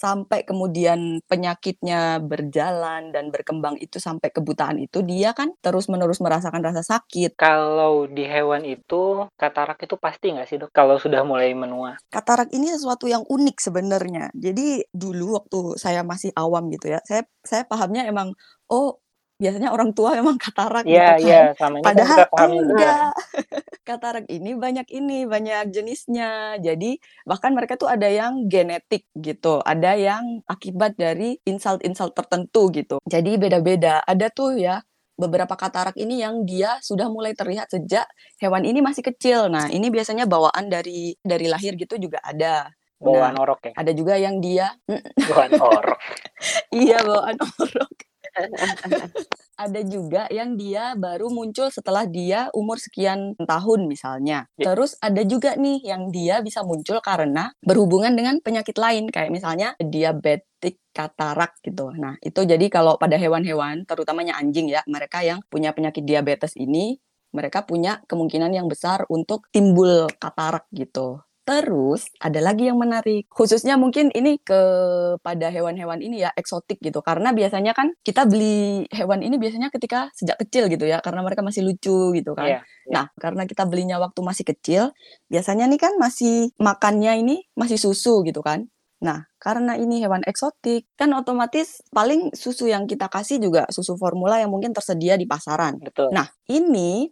sampai 0.00 0.48
kemudian 0.48 1.20
penyakitnya 1.28 2.24
berjalan 2.24 3.12
dan 3.12 3.28
berkembang 3.28 3.76
itu 3.76 4.00
sampai 4.00 4.32
kebutaan 4.32 4.80
itu 4.80 5.04
dia 5.04 5.36
kan 5.36 5.52
terus-menerus 5.60 6.24
merasakan 6.24 6.64
rasa 6.64 6.80
sakit. 6.80 7.36
Kalau 7.36 8.08
di 8.08 8.24
hewan 8.24 8.64
itu 8.64 9.28
katarak 9.36 9.76
itu 9.84 10.00
pasti 10.00 10.32
nggak 10.32 10.48
sih 10.48 10.56
dok? 10.56 10.72
Kalau 10.72 10.96
sudah 10.96 11.20
mulai 11.20 11.52
menua? 11.52 12.00
Katarak 12.08 12.48
ini 12.56 12.72
sesuatu 12.72 13.04
yang 13.04 13.28
unik 13.28 13.60
sebenarnya. 13.60 14.32
Jadi 14.32 14.88
dulu 14.88 15.36
waktu 15.36 15.76
saya 15.76 16.00
masih 16.00 16.32
awam 16.32 16.72
gitu 16.72 16.96
ya, 16.96 17.04
saya 17.04 17.28
saya 17.44 17.68
pahamnya 17.68 18.08
emang 18.08 18.32
oh 18.72 18.99
biasanya 19.40 19.72
orang 19.72 19.96
tua 19.96 20.12
memang 20.20 20.36
katarak 20.44 20.84
yeah, 20.84 21.16
gitu 21.16 21.32
iya, 21.32 21.56
kan. 21.56 21.72
Yeah, 21.80 21.84
Padahal 21.84 22.18
enggak. 22.52 23.12
katarak 23.88 24.26
ini 24.28 24.54
banyak 24.54 24.86
ini, 24.92 25.24
banyak 25.24 25.72
jenisnya. 25.72 26.60
Jadi 26.60 27.00
bahkan 27.24 27.56
mereka 27.56 27.80
tuh 27.80 27.88
ada 27.88 28.06
yang 28.06 28.46
genetik 28.46 29.08
gitu, 29.16 29.64
ada 29.64 29.96
yang 29.96 30.44
akibat 30.46 30.94
dari 31.00 31.40
insult-insult 31.48 32.12
tertentu 32.12 32.68
gitu. 32.70 33.00
Jadi 33.08 33.40
beda-beda. 33.40 34.04
Ada 34.04 34.28
tuh 34.30 34.60
ya 34.60 34.84
beberapa 35.16 35.52
katarak 35.56 35.96
ini 36.00 36.22
yang 36.22 36.44
dia 36.48 36.80
sudah 36.80 37.08
mulai 37.08 37.36
terlihat 37.36 37.72
sejak 37.72 38.06
hewan 38.38 38.68
ini 38.68 38.84
masih 38.84 39.02
kecil. 39.04 39.48
Nah, 39.48 39.72
ini 39.72 39.88
biasanya 39.88 40.28
bawaan 40.28 40.68
dari 40.68 41.16
dari 41.24 41.48
lahir 41.48 41.74
gitu 41.74 41.96
juga 41.96 42.20
ada. 42.22 42.70
Bawaan 43.00 43.32
nah, 43.32 43.42
orok 43.48 43.72
ya. 43.72 43.72
Ada 43.80 43.92
juga 43.96 44.20
yang 44.20 44.44
dia 44.44 44.76
bawaan 45.24 45.56
orok. 45.56 45.98
iya, 46.84 47.00
bawaan 47.00 47.36
orok 47.40 48.09
ada 49.64 49.80
juga 49.84 50.24
yang 50.32 50.56
dia 50.56 50.96
baru 50.96 51.28
muncul 51.28 51.68
setelah 51.68 52.08
dia 52.08 52.48
umur 52.56 52.80
sekian 52.80 53.36
tahun 53.36 53.84
misalnya. 53.84 54.48
Ya. 54.56 54.72
Terus 54.72 54.96
ada 55.04 55.20
juga 55.28 55.52
nih 55.60 55.84
yang 55.84 56.08
dia 56.08 56.40
bisa 56.40 56.64
muncul 56.64 56.96
karena 57.04 57.52
berhubungan 57.60 58.16
dengan 58.16 58.40
penyakit 58.40 58.80
lain 58.80 59.12
kayak 59.12 59.28
misalnya 59.28 59.76
diabetik 59.76 60.80
katarak 60.96 61.60
gitu. 61.60 61.92
Nah, 61.92 62.16
itu 62.24 62.40
jadi 62.40 62.66
kalau 62.72 62.96
pada 62.96 63.20
hewan-hewan 63.20 63.84
terutamanya 63.84 64.40
anjing 64.40 64.72
ya, 64.72 64.80
mereka 64.88 65.20
yang 65.20 65.44
punya 65.52 65.76
penyakit 65.76 66.08
diabetes 66.08 66.56
ini 66.56 66.96
mereka 67.30 67.62
punya 67.62 68.02
kemungkinan 68.10 68.50
yang 68.50 68.66
besar 68.66 69.06
untuk 69.06 69.46
timbul 69.54 70.10
katarak 70.18 70.66
gitu. 70.74 71.22
Terus 71.50 72.06
ada 72.22 72.38
lagi 72.38 72.70
yang 72.70 72.78
menarik, 72.78 73.26
khususnya 73.26 73.74
mungkin 73.74 74.14
ini 74.14 74.38
kepada 74.38 75.50
hewan-hewan 75.50 75.98
ini 75.98 76.22
ya 76.22 76.30
eksotik 76.30 76.78
gitu, 76.78 77.02
karena 77.02 77.34
biasanya 77.34 77.74
kan 77.74 77.90
kita 78.06 78.22
beli 78.22 78.86
hewan 78.94 79.26
ini 79.26 79.34
biasanya 79.34 79.66
ketika 79.74 80.14
sejak 80.14 80.38
kecil 80.38 80.70
gitu 80.70 80.86
ya, 80.86 81.02
karena 81.02 81.26
mereka 81.26 81.42
masih 81.42 81.66
lucu 81.66 82.14
gitu 82.14 82.38
kan. 82.38 82.46
Yeah, 82.46 82.62
yeah. 82.86 82.94
Nah 82.94 83.06
karena 83.18 83.50
kita 83.50 83.66
belinya 83.66 83.98
waktu 83.98 84.22
masih 84.22 84.46
kecil, 84.46 84.94
biasanya 85.26 85.66
nih 85.66 85.82
kan 85.82 85.98
masih 85.98 86.54
makannya 86.62 87.18
ini 87.18 87.42
masih 87.58 87.82
susu 87.82 88.22
gitu 88.22 88.46
kan. 88.46 88.70
Nah, 89.00 89.24
karena 89.40 89.80
ini 89.80 89.96
hewan 90.04 90.20
eksotik, 90.28 90.84
kan 90.92 91.08
otomatis 91.16 91.80
paling 91.88 92.36
susu 92.36 92.68
yang 92.68 92.84
kita 92.84 93.08
kasih 93.08 93.40
juga 93.40 93.64
susu 93.72 93.96
formula 93.96 94.36
yang 94.36 94.52
mungkin 94.52 94.76
tersedia 94.76 95.16
di 95.16 95.24
pasaran. 95.24 95.80
Betul. 95.80 96.12
Nah, 96.12 96.28
ini 96.52 97.08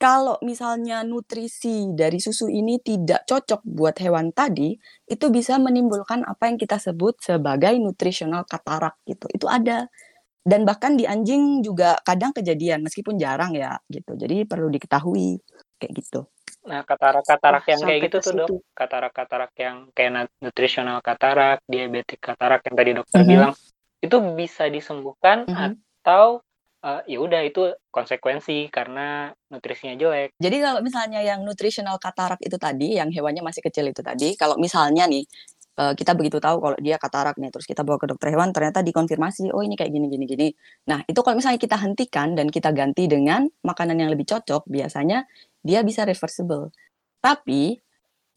kalau 0.00 0.40
misalnya 0.40 1.04
nutrisi 1.04 1.92
dari 1.92 2.16
susu 2.16 2.48
ini 2.48 2.80
tidak 2.80 3.28
cocok 3.28 3.60
buat 3.68 4.00
hewan 4.00 4.32
tadi, 4.32 4.72
itu 5.04 5.26
bisa 5.28 5.60
menimbulkan 5.60 6.24
apa 6.24 6.48
yang 6.48 6.56
kita 6.56 6.80
sebut 6.80 7.20
sebagai 7.20 7.76
nutritional 7.76 8.48
katarak 8.48 8.96
gitu. 9.04 9.28
Itu 9.28 9.44
ada. 9.44 9.84
Dan 10.40 10.64
bahkan 10.64 10.96
di 10.96 11.04
anjing 11.04 11.60
juga 11.60 12.00
kadang 12.00 12.32
kejadian 12.32 12.80
meskipun 12.80 13.20
jarang 13.20 13.52
ya 13.52 13.76
gitu. 13.92 14.16
Jadi 14.16 14.48
perlu 14.48 14.72
diketahui 14.72 15.36
kayak 15.76 15.92
gitu. 15.92 16.24
Nah, 16.64 16.80
katarak-katarak 16.80 17.64
yang 17.68 17.80
kayak 17.84 18.00
gitu 18.08 18.16
tuh, 18.24 18.32
Dok. 18.40 18.48
Katarak-katarak 18.72 19.52
yang 19.60 19.76
kayak 19.92 20.32
nutritional 20.40 21.04
katarak, 21.04 21.60
diabetik 21.68 22.24
katarak 22.24 22.64
yang 22.64 22.76
tadi 22.76 22.90
dokter 22.96 23.20
mm 23.20 23.24
-hmm. 23.24 23.32
bilang, 23.36 23.52
itu 24.00 24.16
bisa 24.32 24.64
disembuhkan 24.72 25.44
mm 25.44 25.52
-hmm. 25.52 25.72
atau 25.76 26.40
uh, 26.84 27.00
ya 27.04 27.18
udah 27.20 27.40
itu 27.44 27.72
konsekuensi 27.92 28.68
karena 28.72 29.32
nutrisinya 29.52 29.96
jelek. 29.96 30.36
Jadi 30.40 30.56
kalau 30.60 30.80
misalnya 30.80 31.20
yang 31.20 31.44
nutritional 31.44 31.96
katarak 32.00 32.40
itu 32.42 32.56
tadi, 32.56 32.96
yang 32.96 33.12
hewannya 33.12 33.44
masih 33.44 33.62
kecil 33.64 33.88
itu 33.88 34.00
tadi, 34.00 34.34
kalau 34.36 34.56
misalnya 34.56 35.04
nih 35.06 35.24
uh, 35.80 35.92
kita 35.92 36.16
begitu 36.16 36.40
tahu 36.40 36.60
kalau 36.60 36.76
dia 36.80 36.96
katarak 36.96 37.36
nih, 37.36 37.50
terus 37.52 37.66
kita 37.68 37.84
bawa 37.84 38.00
ke 38.00 38.06
dokter 38.10 38.32
hewan, 38.32 38.50
ternyata 38.52 38.80
dikonfirmasi, 38.80 39.52
oh 39.52 39.62
ini 39.64 39.76
kayak 39.76 39.92
gini 39.92 40.06
gini 40.08 40.24
gini. 40.24 40.48
Nah 40.88 41.04
itu 41.04 41.20
kalau 41.20 41.36
misalnya 41.38 41.60
kita 41.60 41.76
hentikan 41.80 42.32
dan 42.34 42.48
kita 42.48 42.72
ganti 42.72 43.06
dengan 43.06 43.46
makanan 43.64 43.96
yang 44.00 44.10
lebih 44.12 44.26
cocok, 44.28 44.66
biasanya 44.68 45.28
dia 45.60 45.84
bisa 45.84 46.08
reversible. 46.08 46.72
Tapi 47.20 47.76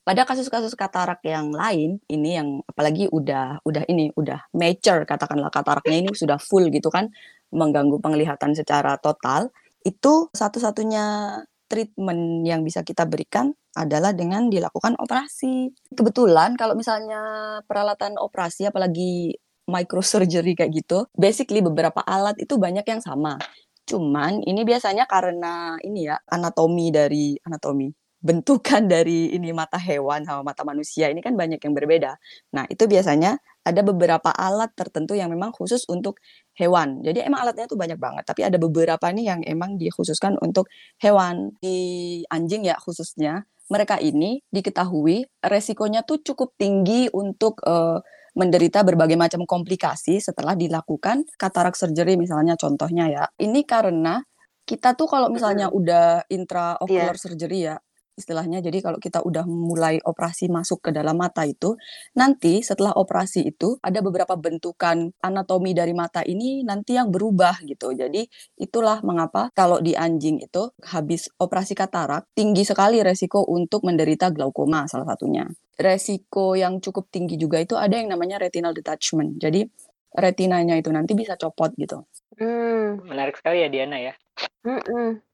pada 0.04 0.28
kasus-kasus 0.28 0.76
katarak 0.76 1.24
yang 1.24 1.56
lain 1.56 2.04
ini 2.12 2.36
yang 2.36 2.60
apalagi 2.68 3.08
udah 3.08 3.64
udah 3.64 3.84
ini 3.88 4.12
udah 4.20 4.52
mature 4.52 5.08
katakanlah 5.08 5.48
kataraknya 5.48 6.04
ini 6.04 6.10
sudah 6.12 6.36
full 6.38 6.68
gitu 6.68 6.92
kan 6.92 7.08
mengganggu 7.54 8.02
penglihatan 8.02 8.58
secara 8.58 8.98
total, 8.98 9.54
itu 9.86 10.34
satu-satunya 10.34 11.38
treatment 11.70 12.44
yang 12.44 12.66
bisa 12.66 12.82
kita 12.82 13.06
berikan 13.06 13.54
adalah 13.78 14.12
dengan 14.12 14.50
dilakukan 14.50 14.98
operasi. 14.98 15.72
Kebetulan 15.94 16.58
kalau 16.58 16.74
misalnya 16.74 17.22
peralatan 17.70 18.18
operasi 18.18 18.68
apalagi 18.68 19.38
microsurgery 19.70 20.58
kayak 20.60 20.74
gitu, 20.84 21.08
basically 21.16 21.64
beberapa 21.64 22.04
alat 22.04 22.36
itu 22.42 22.60
banyak 22.60 22.84
yang 22.84 23.00
sama. 23.00 23.40
Cuman 23.88 24.44
ini 24.44 24.68
biasanya 24.68 25.08
karena 25.08 25.78
ini 25.86 26.10
ya 26.10 26.20
anatomi 26.28 26.92
dari 26.92 27.38
anatomi 27.48 28.03
bentukan 28.24 28.88
dari 28.94 29.36
ini 29.36 29.52
mata 29.52 29.76
hewan 29.76 30.24
sama 30.24 30.42
mata 30.42 30.64
manusia 30.64 31.12
ini 31.12 31.20
kan 31.20 31.36
banyak 31.36 31.60
yang 31.60 31.76
berbeda. 31.76 32.16
Nah, 32.56 32.64
itu 32.72 32.88
biasanya 32.88 33.38
ada 33.64 33.82
beberapa 33.84 34.32
alat 34.32 34.72
tertentu 34.76 35.14
yang 35.16 35.32
memang 35.32 35.52
khusus 35.52 35.84
untuk 35.92 36.20
hewan. 36.56 37.04
Jadi 37.04 37.24
emang 37.24 37.44
alatnya 37.48 37.68
tuh 37.68 37.80
banyak 37.80 38.00
banget, 38.00 38.24
tapi 38.24 38.48
ada 38.48 38.56
beberapa 38.56 39.04
nih 39.12 39.26
yang 39.36 39.40
emang 39.44 39.76
dikhususkan 39.76 40.40
untuk 40.40 40.72
hewan. 41.00 41.56
Di 41.60 42.24
anjing 42.32 42.68
ya 42.68 42.80
khususnya, 42.80 43.44
mereka 43.72 44.00
ini 44.00 44.44
diketahui 44.52 45.28
resikonya 45.44 46.04
tuh 46.04 46.20
cukup 46.20 46.56
tinggi 46.60 47.08
untuk 47.16 47.64
uh, 47.64 48.04
menderita 48.34 48.82
berbagai 48.82 49.16
macam 49.16 49.46
komplikasi 49.46 50.18
setelah 50.18 50.58
dilakukan 50.58 51.24
katarak 51.38 51.78
surgery 51.78 52.18
misalnya 52.18 52.58
contohnya 52.58 53.06
ya. 53.08 53.24
Ini 53.38 53.62
karena 53.64 54.20
kita 54.64 54.96
tuh 54.96 55.08
kalau 55.08 55.28
misalnya 55.30 55.70
udah 55.70 56.26
intraocular 56.32 57.16
yeah. 57.16 57.22
surgery 57.22 57.60
ya, 57.72 57.76
istilahnya. 58.14 58.62
Jadi 58.62 58.80
kalau 58.82 59.00
kita 59.02 59.22
udah 59.26 59.46
mulai 59.46 59.98
operasi 60.02 60.50
masuk 60.50 60.90
ke 60.90 60.90
dalam 60.94 61.18
mata 61.18 61.44
itu, 61.46 61.76
nanti 62.18 62.62
setelah 62.62 62.94
operasi 62.94 63.46
itu 63.50 63.78
ada 63.82 64.00
beberapa 64.00 64.38
bentukan 64.38 65.12
anatomi 65.22 65.74
dari 65.74 65.92
mata 65.92 66.22
ini 66.26 66.62
nanti 66.62 66.98
yang 66.98 67.10
berubah 67.10 67.66
gitu. 67.66 67.94
Jadi 67.94 68.26
itulah 68.62 69.02
mengapa 69.02 69.50
kalau 69.58 69.82
di 69.82 69.98
anjing 69.98 70.42
itu 70.42 70.70
habis 70.86 71.30
operasi 71.42 71.74
katarak 71.74 72.30
tinggi 72.38 72.64
sekali 72.64 73.02
resiko 73.02 73.42
untuk 73.50 73.86
menderita 73.86 74.30
glaukoma 74.30 74.86
salah 74.86 75.10
satunya. 75.10 75.46
Resiko 75.74 76.54
yang 76.54 76.78
cukup 76.78 77.10
tinggi 77.10 77.36
juga 77.36 77.58
itu 77.58 77.74
ada 77.74 77.98
yang 77.98 78.14
namanya 78.14 78.38
retinal 78.38 78.78
detachment. 78.78 79.42
Jadi 79.42 79.66
retinanya 80.14 80.78
itu 80.78 80.94
nanti 80.94 81.18
bisa 81.18 81.34
copot 81.34 81.74
gitu. 81.74 82.06
Hmm, 82.38 83.02
menarik 83.10 83.38
sekali 83.38 83.66
ya 83.66 83.70
Diana 83.70 83.98
ya. 83.98 84.14
Hmm, 84.62 84.82
hmm. 84.82 85.33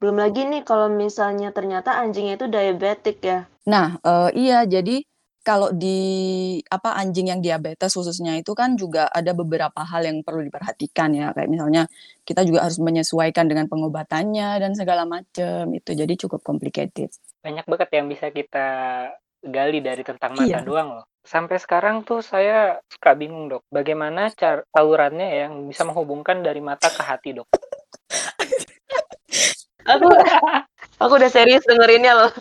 Belum 0.00 0.16
lagi 0.16 0.48
nih 0.48 0.64
kalau 0.64 0.88
misalnya 0.88 1.52
ternyata 1.52 2.00
anjingnya 2.00 2.40
itu 2.40 2.48
diabetik 2.48 3.20
ya. 3.20 3.44
Nah, 3.68 4.00
uh, 4.00 4.32
iya 4.32 4.64
jadi 4.64 5.04
kalau 5.40 5.72
di 5.72 6.00
apa 6.68 6.96
anjing 7.00 7.32
yang 7.32 7.40
diabetes 7.40 7.92
khususnya 7.92 8.36
itu 8.36 8.52
kan 8.52 8.76
juga 8.76 9.08
ada 9.08 9.32
beberapa 9.32 9.80
hal 9.84 10.04
yang 10.04 10.20
perlu 10.20 10.44
diperhatikan 10.44 11.16
ya 11.16 11.32
kayak 11.32 11.48
misalnya 11.48 11.88
kita 12.28 12.44
juga 12.44 12.68
harus 12.68 12.76
menyesuaikan 12.76 13.48
dengan 13.48 13.64
pengobatannya 13.68 14.60
dan 14.60 14.72
segala 14.76 15.08
macam 15.08 15.68
itu 15.72 15.90
jadi 15.92 16.12
cukup 16.16 16.44
complicated. 16.44 17.12
Banyak 17.40 17.64
banget 17.68 17.88
yang 17.92 18.06
bisa 18.08 18.28
kita 18.32 18.68
gali 19.40 19.80
dari 19.80 20.04
tentang 20.04 20.36
mata 20.36 20.48
iya. 20.48 20.60
doang 20.60 21.00
loh. 21.00 21.06
Sampai 21.20 21.60
sekarang 21.60 22.04
tuh 22.04 22.24
saya 22.24 22.80
suka 22.88 23.12
bingung 23.12 23.52
dok, 23.52 23.64
bagaimana 23.68 24.32
cara 24.32 24.64
salurannya 24.72 25.28
yang 25.44 25.52
bisa 25.68 25.84
menghubungkan 25.84 26.40
dari 26.40 26.64
mata 26.64 26.88
ke 26.88 27.00
hati 27.04 27.36
dok? 27.36 27.48
Aku 29.98 30.08
aku 31.00 31.12
udah 31.18 31.30
serius 31.30 31.64
dengerinnya 31.66 32.12
loh. 32.14 32.32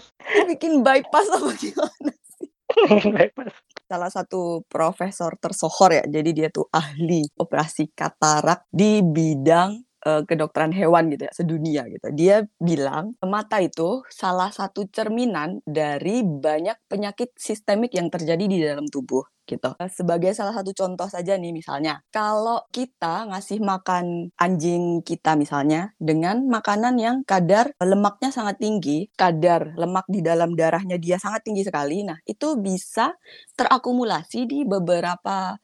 Bikin 0.46 0.86
bypass 0.86 1.28
apa 1.34 1.50
gimana 1.58 2.12
sih? 2.38 2.50
Salah 3.90 4.12
satu 4.14 4.62
profesor 4.70 5.34
tersohor 5.42 5.90
ya, 5.98 6.04
jadi 6.06 6.30
dia 6.30 6.48
tuh 6.54 6.70
ahli 6.70 7.26
operasi 7.42 7.90
katarak 7.98 8.70
di 8.70 9.02
bidang 9.02 9.89
uh, 10.10 10.22
kedokteran 10.26 10.74
hewan 10.74 11.14
gitu 11.14 11.30
ya 11.30 11.34
sedunia 11.38 11.84
gitu. 11.86 12.08
Dia 12.18 12.36
bilang 12.58 13.14
mata 13.22 13.62
itu 13.62 14.02
salah 14.10 14.50
satu 14.50 14.90
cerminan 14.90 15.62
dari 15.70 16.26
banyak 16.26 16.78
penyakit 16.90 17.38
sistemik 17.38 17.94
yang 17.94 18.10
terjadi 18.10 18.46
di 18.50 18.58
dalam 18.66 18.90
tubuh 18.90 19.22
gitu. 19.50 19.74
Sebagai 19.90 20.38
salah 20.38 20.54
satu 20.54 20.72
contoh 20.78 21.10
saja 21.10 21.34
nih 21.34 21.50
misalnya, 21.50 22.06
kalau 22.14 22.62
kita 22.70 23.26
ngasih 23.34 23.58
makan 23.58 24.30
anjing 24.38 25.02
kita 25.02 25.34
misalnya 25.34 25.90
dengan 25.98 26.46
makanan 26.46 27.02
yang 27.02 27.18
kadar 27.26 27.74
lemaknya 27.82 28.30
sangat 28.30 28.62
tinggi, 28.62 29.10
kadar 29.18 29.74
lemak 29.74 30.06
di 30.06 30.22
dalam 30.22 30.54
darahnya 30.54 31.02
dia 31.02 31.18
sangat 31.18 31.42
tinggi 31.42 31.66
sekali. 31.66 32.06
Nah, 32.06 32.22
itu 32.30 32.62
bisa 32.62 33.18
terakumulasi 33.58 34.46
di 34.46 34.60
beberapa 34.70 35.58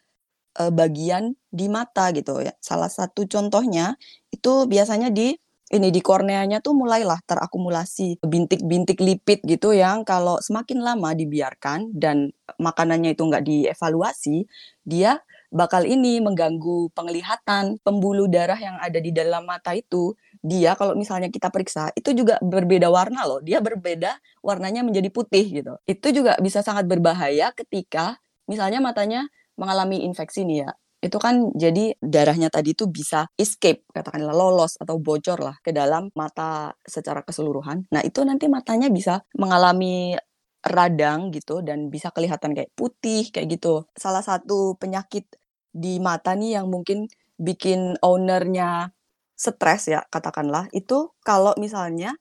uh, 0.59 0.71
bagian 0.71 1.35
di 1.51 1.67
mata 1.67 2.11
gitu 2.15 2.43
ya. 2.43 2.53
Salah 2.63 2.89
satu 2.91 3.27
contohnya 3.27 3.99
itu 4.31 4.67
biasanya 4.67 5.11
di 5.11 5.35
ini 5.73 5.89
di 5.89 5.97
korneanya 5.97 6.61
tuh 6.61 6.77
mulailah 6.77 7.17
terakumulasi 7.25 8.21
bintik-bintik 8.21 9.01
lipid 9.01 9.41
gitu 9.49 9.73
yang 9.73 10.05
kalau 10.05 10.37
semakin 10.37 10.77
lama 10.85 11.17
dibiarkan 11.17 11.89
dan 11.89 12.29
makanannya 12.61 13.17
itu 13.17 13.25
nggak 13.25 13.43
dievaluasi, 13.43 14.45
dia 14.85 15.25
bakal 15.49 15.81
ini 15.87 16.21
mengganggu 16.21 16.93
penglihatan 16.93 17.81
pembuluh 17.81 18.29
darah 18.29 18.59
yang 18.59 18.77
ada 18.77 19.01
di 19.01 19.09
dalam 19.09 19.47
mata 19.49 19.73
itu. 19.73 20.13
Dia 20.45 20.77
kalau 20.77 20.93
misalnya 20.93 21.33
kita 21.33 21.49
periksa 21.49 21.89
itu 21.97 22.13
juga 22.13 22.37
berbeda 22.45 22.85
warna 22.93 23.25
loh. 23.25 23.41
Dia 23.41 23.57
berbeda 23.57 24.21
warnanya 24.45 24.85
menjadi 24.85 25.09
putih 25.09 25.45
gitu. 25.49 25.73
Itu 25.89 26.13
juga 26.13 26.37
bisa 26.37 26.61
sangat 26.61 26.85
berbahaya 26.85 27.49
ketika 27.57 28.21
misalnya 28.45 28.77
matanya 28.77 29.25
mengalami 29.59 30.03
infeksi 30.07 30.43
nih 30.47 30.67
ya, 30.67 30.71
itu 31.05 31.17
kan 31.21 31.53
jadi 31.53 31.93
darahnya 32.01 32.49
tadi 32.49 32.73
itu 32.73 32.89
bisa 32.89 33.29
escape, 33.37 33.85
katakanlah 33.93 34.33
lolos 34.33 34.73
atau 34.81 34.97
bocor 34.97 35.37
lah 35.37 35.55
ke 35.61 35.69
dalam 35.69 36.09
mata 36.17 36.73
secara 36.81 37.21
keseluruhan. 37.21 37.85
Nah 37.93 38.01
itu 38.01 38.25
nanti 38.25 38.49
matanya 38.49 38.89
bisa 38.89 39.21
mengalami 39.37 40.17
radang 40.65 41.29
gitu 41.29 41.61
dan 41.61 41.93
bisa 41.93 42.09
kelihatan 42.09 42.57
kayak 42.57 42.73
putih 42.73 43.29
kayak 43.29 43.59
gitu. 43.59 43.85
Salah 43.93 44.25
satu 44.25 44.73
penyakit 44.81 45.29
di 45.69 46.01
mata 46.01 46.33
nih 46.33 46.57
yang 46.57 46.73
mungkin 46.73 47.05
bikin 47.37 47.99
ownernya 48.01 48.89
stres 49.35 49.91
ya 49.91 50.01
katakanlah 50.07 50.71
itu 50.71 51.11
kalau 51.21 51.51
misalnya 51.59 52.15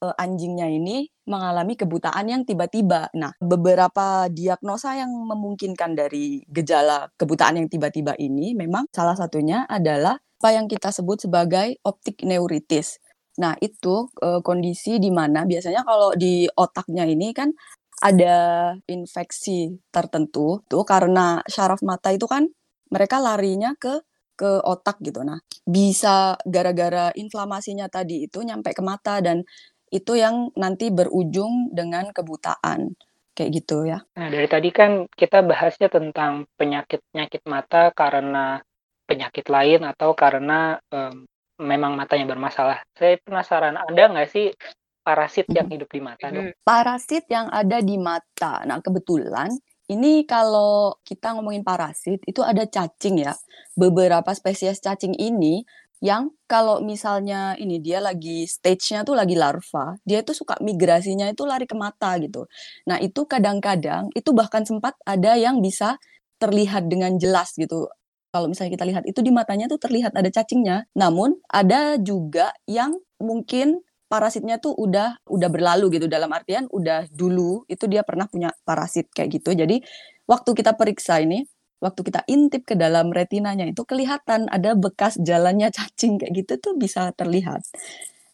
uh, 0.00 0.14
anjingnya 0.16 0.66
ini 0.66 1.08
mengalami 1.28 1.76
kebutaan 1.78 2.26
yang 2.26 2.42
tiba-tiba. 2.42 3.12
Nah, 3.14 3.32
beberapa 3.38 4.26
diagnosa 4.32 4.98
yang 4.98 5.12
memungkinkan 5.12 5.94
dari 5.94 6.42
gejala 6.48 7.12
kebutaan 7.14 7.60
yang 7.62 7.68
tiba-tiba 7.70 8.16
ini 8.18 8.56
memang 8.56 8.88
salah 8.90 9.14
satunya 9.14 9.68
adalah 9.68 10.18
apa 10.40 10.56
yang 10.56 10.66
kita 10.66 10.88
sebut 10.88 11.28
sebagai 11.28 11.76
optik 11.84 12.24
neuritis. 12.24 12.96
Nah, 13.38 13.54
itu 13.60 14.08
uh, 14.24 14.40
kondisi 14.40 14.96
di 14.96 15.12
mana 15.12 15.44
biasanya 15.44 15.84
kalau 15.84 16.16
di 16.16 16.48
otaknya 16.56 17.04
ini 17.04 17.30
kan 17.36 17.52
ada 18.00 18.72
infeksi 18.88 19.76
tertentu 19.92 20.64
tuh 20.66 20.82
karena 20.88 21.44
syaraf 21.44 21.84
mata 21.84 22.08
itu 22.08 22.24
kan 22.24 22.48
mereka 22.88 23.20
larinya 23.20 23.76
ke 23.76 24.00
ke 24.40 24.50
otak 24.64 24.96
gitu. 25.04 25.20
Nah, 25.20 25.36
bisa 25.68 26.40
gara-gara 26.48 27.12
inflamasinya 27.12 27.92
tadi 27.92 28.24
itu 28.24 28.40
nyampe 28.40 28.72
ke 28.72 28.80
mata 28.80 29.20
dan 29.20 29.44
itu 29.90 30.14
yang 30.14 30.54
nanti 30.54 30.88
berujung 30.94 31.74
dengan 31.74 32.14
kebutaan 32.14 32.94
kayak 33.34 33.50
gitu 33.62 33.86
ya. 33.86 34.02
Nah 34.18 34.28
dari 34.30 34.46
tadi 34.46 34.70
kan 34.70 35.06
kita 35.10 35.42
bahasnya 35.42 35.90
tentang 35.90 36.46
penyakit-penyakit 36.54 37.42
mata 37.46 37.90
karena 37.94 38.62
penyakit 39.10 39.50
lain 39.50 39.82
atau 39.82 40.14
karena 40.14 40.78
um, 40.94 41.26
memang 41.58 41.98
matanya 41.98 42.30
bermasalah. 42.30 42.86
Saya 42.94 43.18
penasaran 43.20 43.74
ada 43.74 44.02
nggak 44.14 44.30
sih 44.30 44.54
parasit 45.02 45.50
yang 45.50 45.66
hidup 45.66 45.90
di 45.90 46.00
mata 46.00 46.30
dok? 46.30 46.54
Parasit 46.62 47.26
yang 47.26 47.50
ada 47.50 47.82
di 47.82 47.98
mata. 47.98 48.62
Nah 48.62 48.78
kebetulan 48.78 49.50
ini 49.90 50.22
kalau 50.22 50.94
kita 51.02 51.34
ngomongin 51.34 51.66
parasit 51.66 52.22
itu 52.22 52.46
ada 52.46 52.62
cacing 52.62 53.26
ya. 53.26 53.34
Beberapa 53.74 54.30
spesies 54.36 54.78
cacing 54.78 55.18
ini 55.18 55.66
yang 56.00 56.32
kalau 56.48 56.80
misalnya 56.80 57.54
ini 57.60 57.76
dia 57.76 58.00
lagi 58.00 58.48
stage-nya 58.48 59.04
tuh 59.04 59.12
lagi 59.12 59.36
larva, 59.36 60.00
dia 60.02 60.24
tuh 60.24 60.32
suka 60.32 60.56
migrasinya 60.64 61.28
itu 61.28 61.44
lari 61.44 61.68
ke 61.68 61.76
mata 61.76 62.16
gitu. 62.16 62.48
Nah, 62.88 62.96
itu 63.00 63.28
kadang-kadang 63.28 64.08
itu 64.16 64.32
bahkan 64.32 64.64
sempat 64.64 64.96
ada 65.04 65.36
yang 65.36 65.60
bisa 65.60 66.00
terlihat 66.40 66.88
dengan 66.88 67.20
jelas 67.20 67.52
gitu. 67.54 67.92
Kalau 68.32 68.48
misalnya 68.48 68.72
kita 68.80 68.86
lihat 68.88 69.04
itu 69.04 69.20
di 69.20 69.28
matanya 69.28 69.68
tuh 69.68 69.76
terlihat 69.76 70.16
ada 70.16 70.32
cacingnya. 70.32 70.88
Namun 70.96 71.36
ada 71.52 72.00
juga 72.00 72.56
yang 72.64 72.96
mungkin 73.20 73.84
parasitnya 74.10 74.58
tuh 74.58 74.74
udah 74.74 75.22
udah 75.28 75.48
berlalu 75.52 76.00
gitu 76.00 76.10
dalam 76.10 76.32
artian 76.34 76.66
udah 76.72 77.06
dulu 77.14 77.62
itu 77.70 77.86
dia 77.86 78.02
pernah 78.02 78.26
punya 78.26 78.50
parasit 78.64 79.12
kayak 79.12 79.38
gitu. 79.38 79.54
Jadi 79.54 79.84
waktu 80.26 80.50
kita 80.56 80.74
periksa 80.74 81.20
ini 81.22 81.44
waktu 81.80 82.00
kita 82.06 82.20
intip 82.28 82.68
ke 82.68 82.76
dalam 82.76 83.10
retinanya 83.10 83.64
itu 83.66 83.82
kelihatan 83.88 84.46
ada 84.52 84.76
bekas 84.76 85.16
jalannya 85.20 85.72
cacing 85.72 86.20
kayak 86.20 86.32
gitu 86.36 86.52
tuh 86.60 86.74
bisa 86.76 87.10
terlihat. 87.16 87.64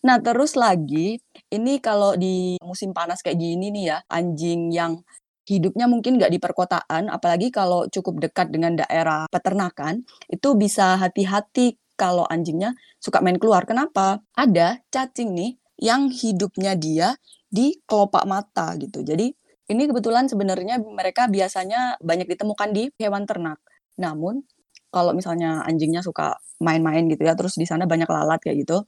Nah, 0.06 0.22
terus 0.22 0.54
lagi 0.54 1.18
ini 1.50 1.82
kalau 1.82 2.14
di 2.14 2.54
musim 2.62 2.94
panas 2.94 3.22
kayak 3.26 3.38
gini 3.42 3.74
nih 3.74 3.84
ya, 3.90 3.98
anjing 4.06 4.70
yang 4.70 5.02
hidupnya 5.46 5.86
mungkin 5.86 6.18
nggak 6.18 6.30
di 6.30 6.38
perkotaan, 6.42 7.10
apalagi 7.10 7.54
kalau 7.54 7.86
cukup 7.90 8.18
dekat 8.22 8.50
dengan 8.50 8.78
daerah 8.78 9.26
peternakan, 9.30 10.02
itu 10.30 10.54
bisa 10.58 10.98
hati-hati 10.98 11.78
kalau 11.98 12.26
anjingnya 12.28 12.74
suka 13.02 13.22
main 13.22 13.38
keluar. 13.38 13.66
Kenapa? 13.66 14.20
Ada 14.34 14.82
cacing 14.90 15.32
nih 15.32 15.52
yang 15.80 16.10
hidupnya 16.10 16.74
dia 16.78 17.16
di 17.46 17.78
kelopak 17.86 18.26
mata 18.28 18.74
gitu. 18.76 19.00
Jadi 19.02 19.32
ini 19.66 19.90
kebetulan 19.90 20.30
sebenarnya 20.30 20.78
mereka 20.82 21.26
biasanya 21.26 21.98
banyak 21.98 22.30
ditemukan 22.30 22.70
di 22.70 22.90
hewan 23.02 23.26
ternak. 23.26 23.58
Namun 23.98 24.46
kalau 24.94 25.12
misalnya 25.12 25.66
anjingnya 25.66 26.00
suka 26.06 26.38
main-main 26.62 27.04
gitu 27.10 27.26
ya, 27.26 27.34
terus 27.34 27.58
di 27.58 27.66
sana 27.66 27.84
banyak 27.84 28.06
lalat 28.06 28.40
kayak 28.40 28.62
gitu, 28.64 28.86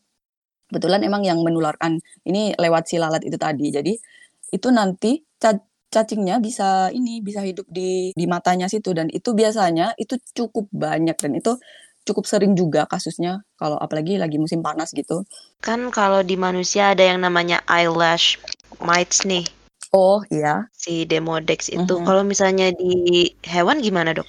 kebetulan 0.70 1.02
emang 1.02 1.26
yang 1.26 1.42
menularkan 1.42 1.98
ini 2.24 2.54
lewat 2.54 2.86
si 2.88 2.96
lalat 2.96 3.26
itu 3.26 3.36
tadi. 3.36 3.66
Jadi 3.74 3.92
itu 4.54 4.68
nanti 4.72 5.20
cacingnya 5.88 6.36
bisa 6.38 6.92
ini 6.92 7.24
bisa 7.24 7.40
hidup 7.40 7.64
di 7.68 8.12
di 8.12 8.24
matanya 8.28 8.68
situ 8.68 8.92
dan 8.92 9.08
itu 9.08 9.32
biasanya 9.32 9.96
itu 9.96 10.20
cukup 10.36 10.68
banyak 10.68 11.16
dan 11.16 11.32
itu 11.32 11.56
cukup 12.04 12.24
sering 12.24 12.56
juga 12.56 12.88
kasusnya 12.88 13.44
kalau 13.60 13.76
apalagi 13.76 14.16
lagi 14.16 14.36
musim 14.40 14.64
panas 14.64 14.92
gitu. 14.92 15.24
Kan 15.60 15.92
kalau 15.92 16.24
di 16.24 16.36
manusia 16.36 16.92
ada 16.92 17.04
yang 17.04 17.20
namanya 17.24 17.60
eyelash 17.68 18.40
mites 18.80 19.24
nih. 19.28 19.44
Oh 19.92 20.20
iya. 20.28 20.68
Si 20.72 21.08
Demodex 21.08 21.72
itu. 21.72 21.80
Mm 21.80 22.00
-hmm. 22.02 22.06
Kalau 22.06 22.22
misalnya 22.24 22.68
di 22.76 23.32
hewan 23.48 23.80
gimana 23.80 24.12
dok? 24.12 24.28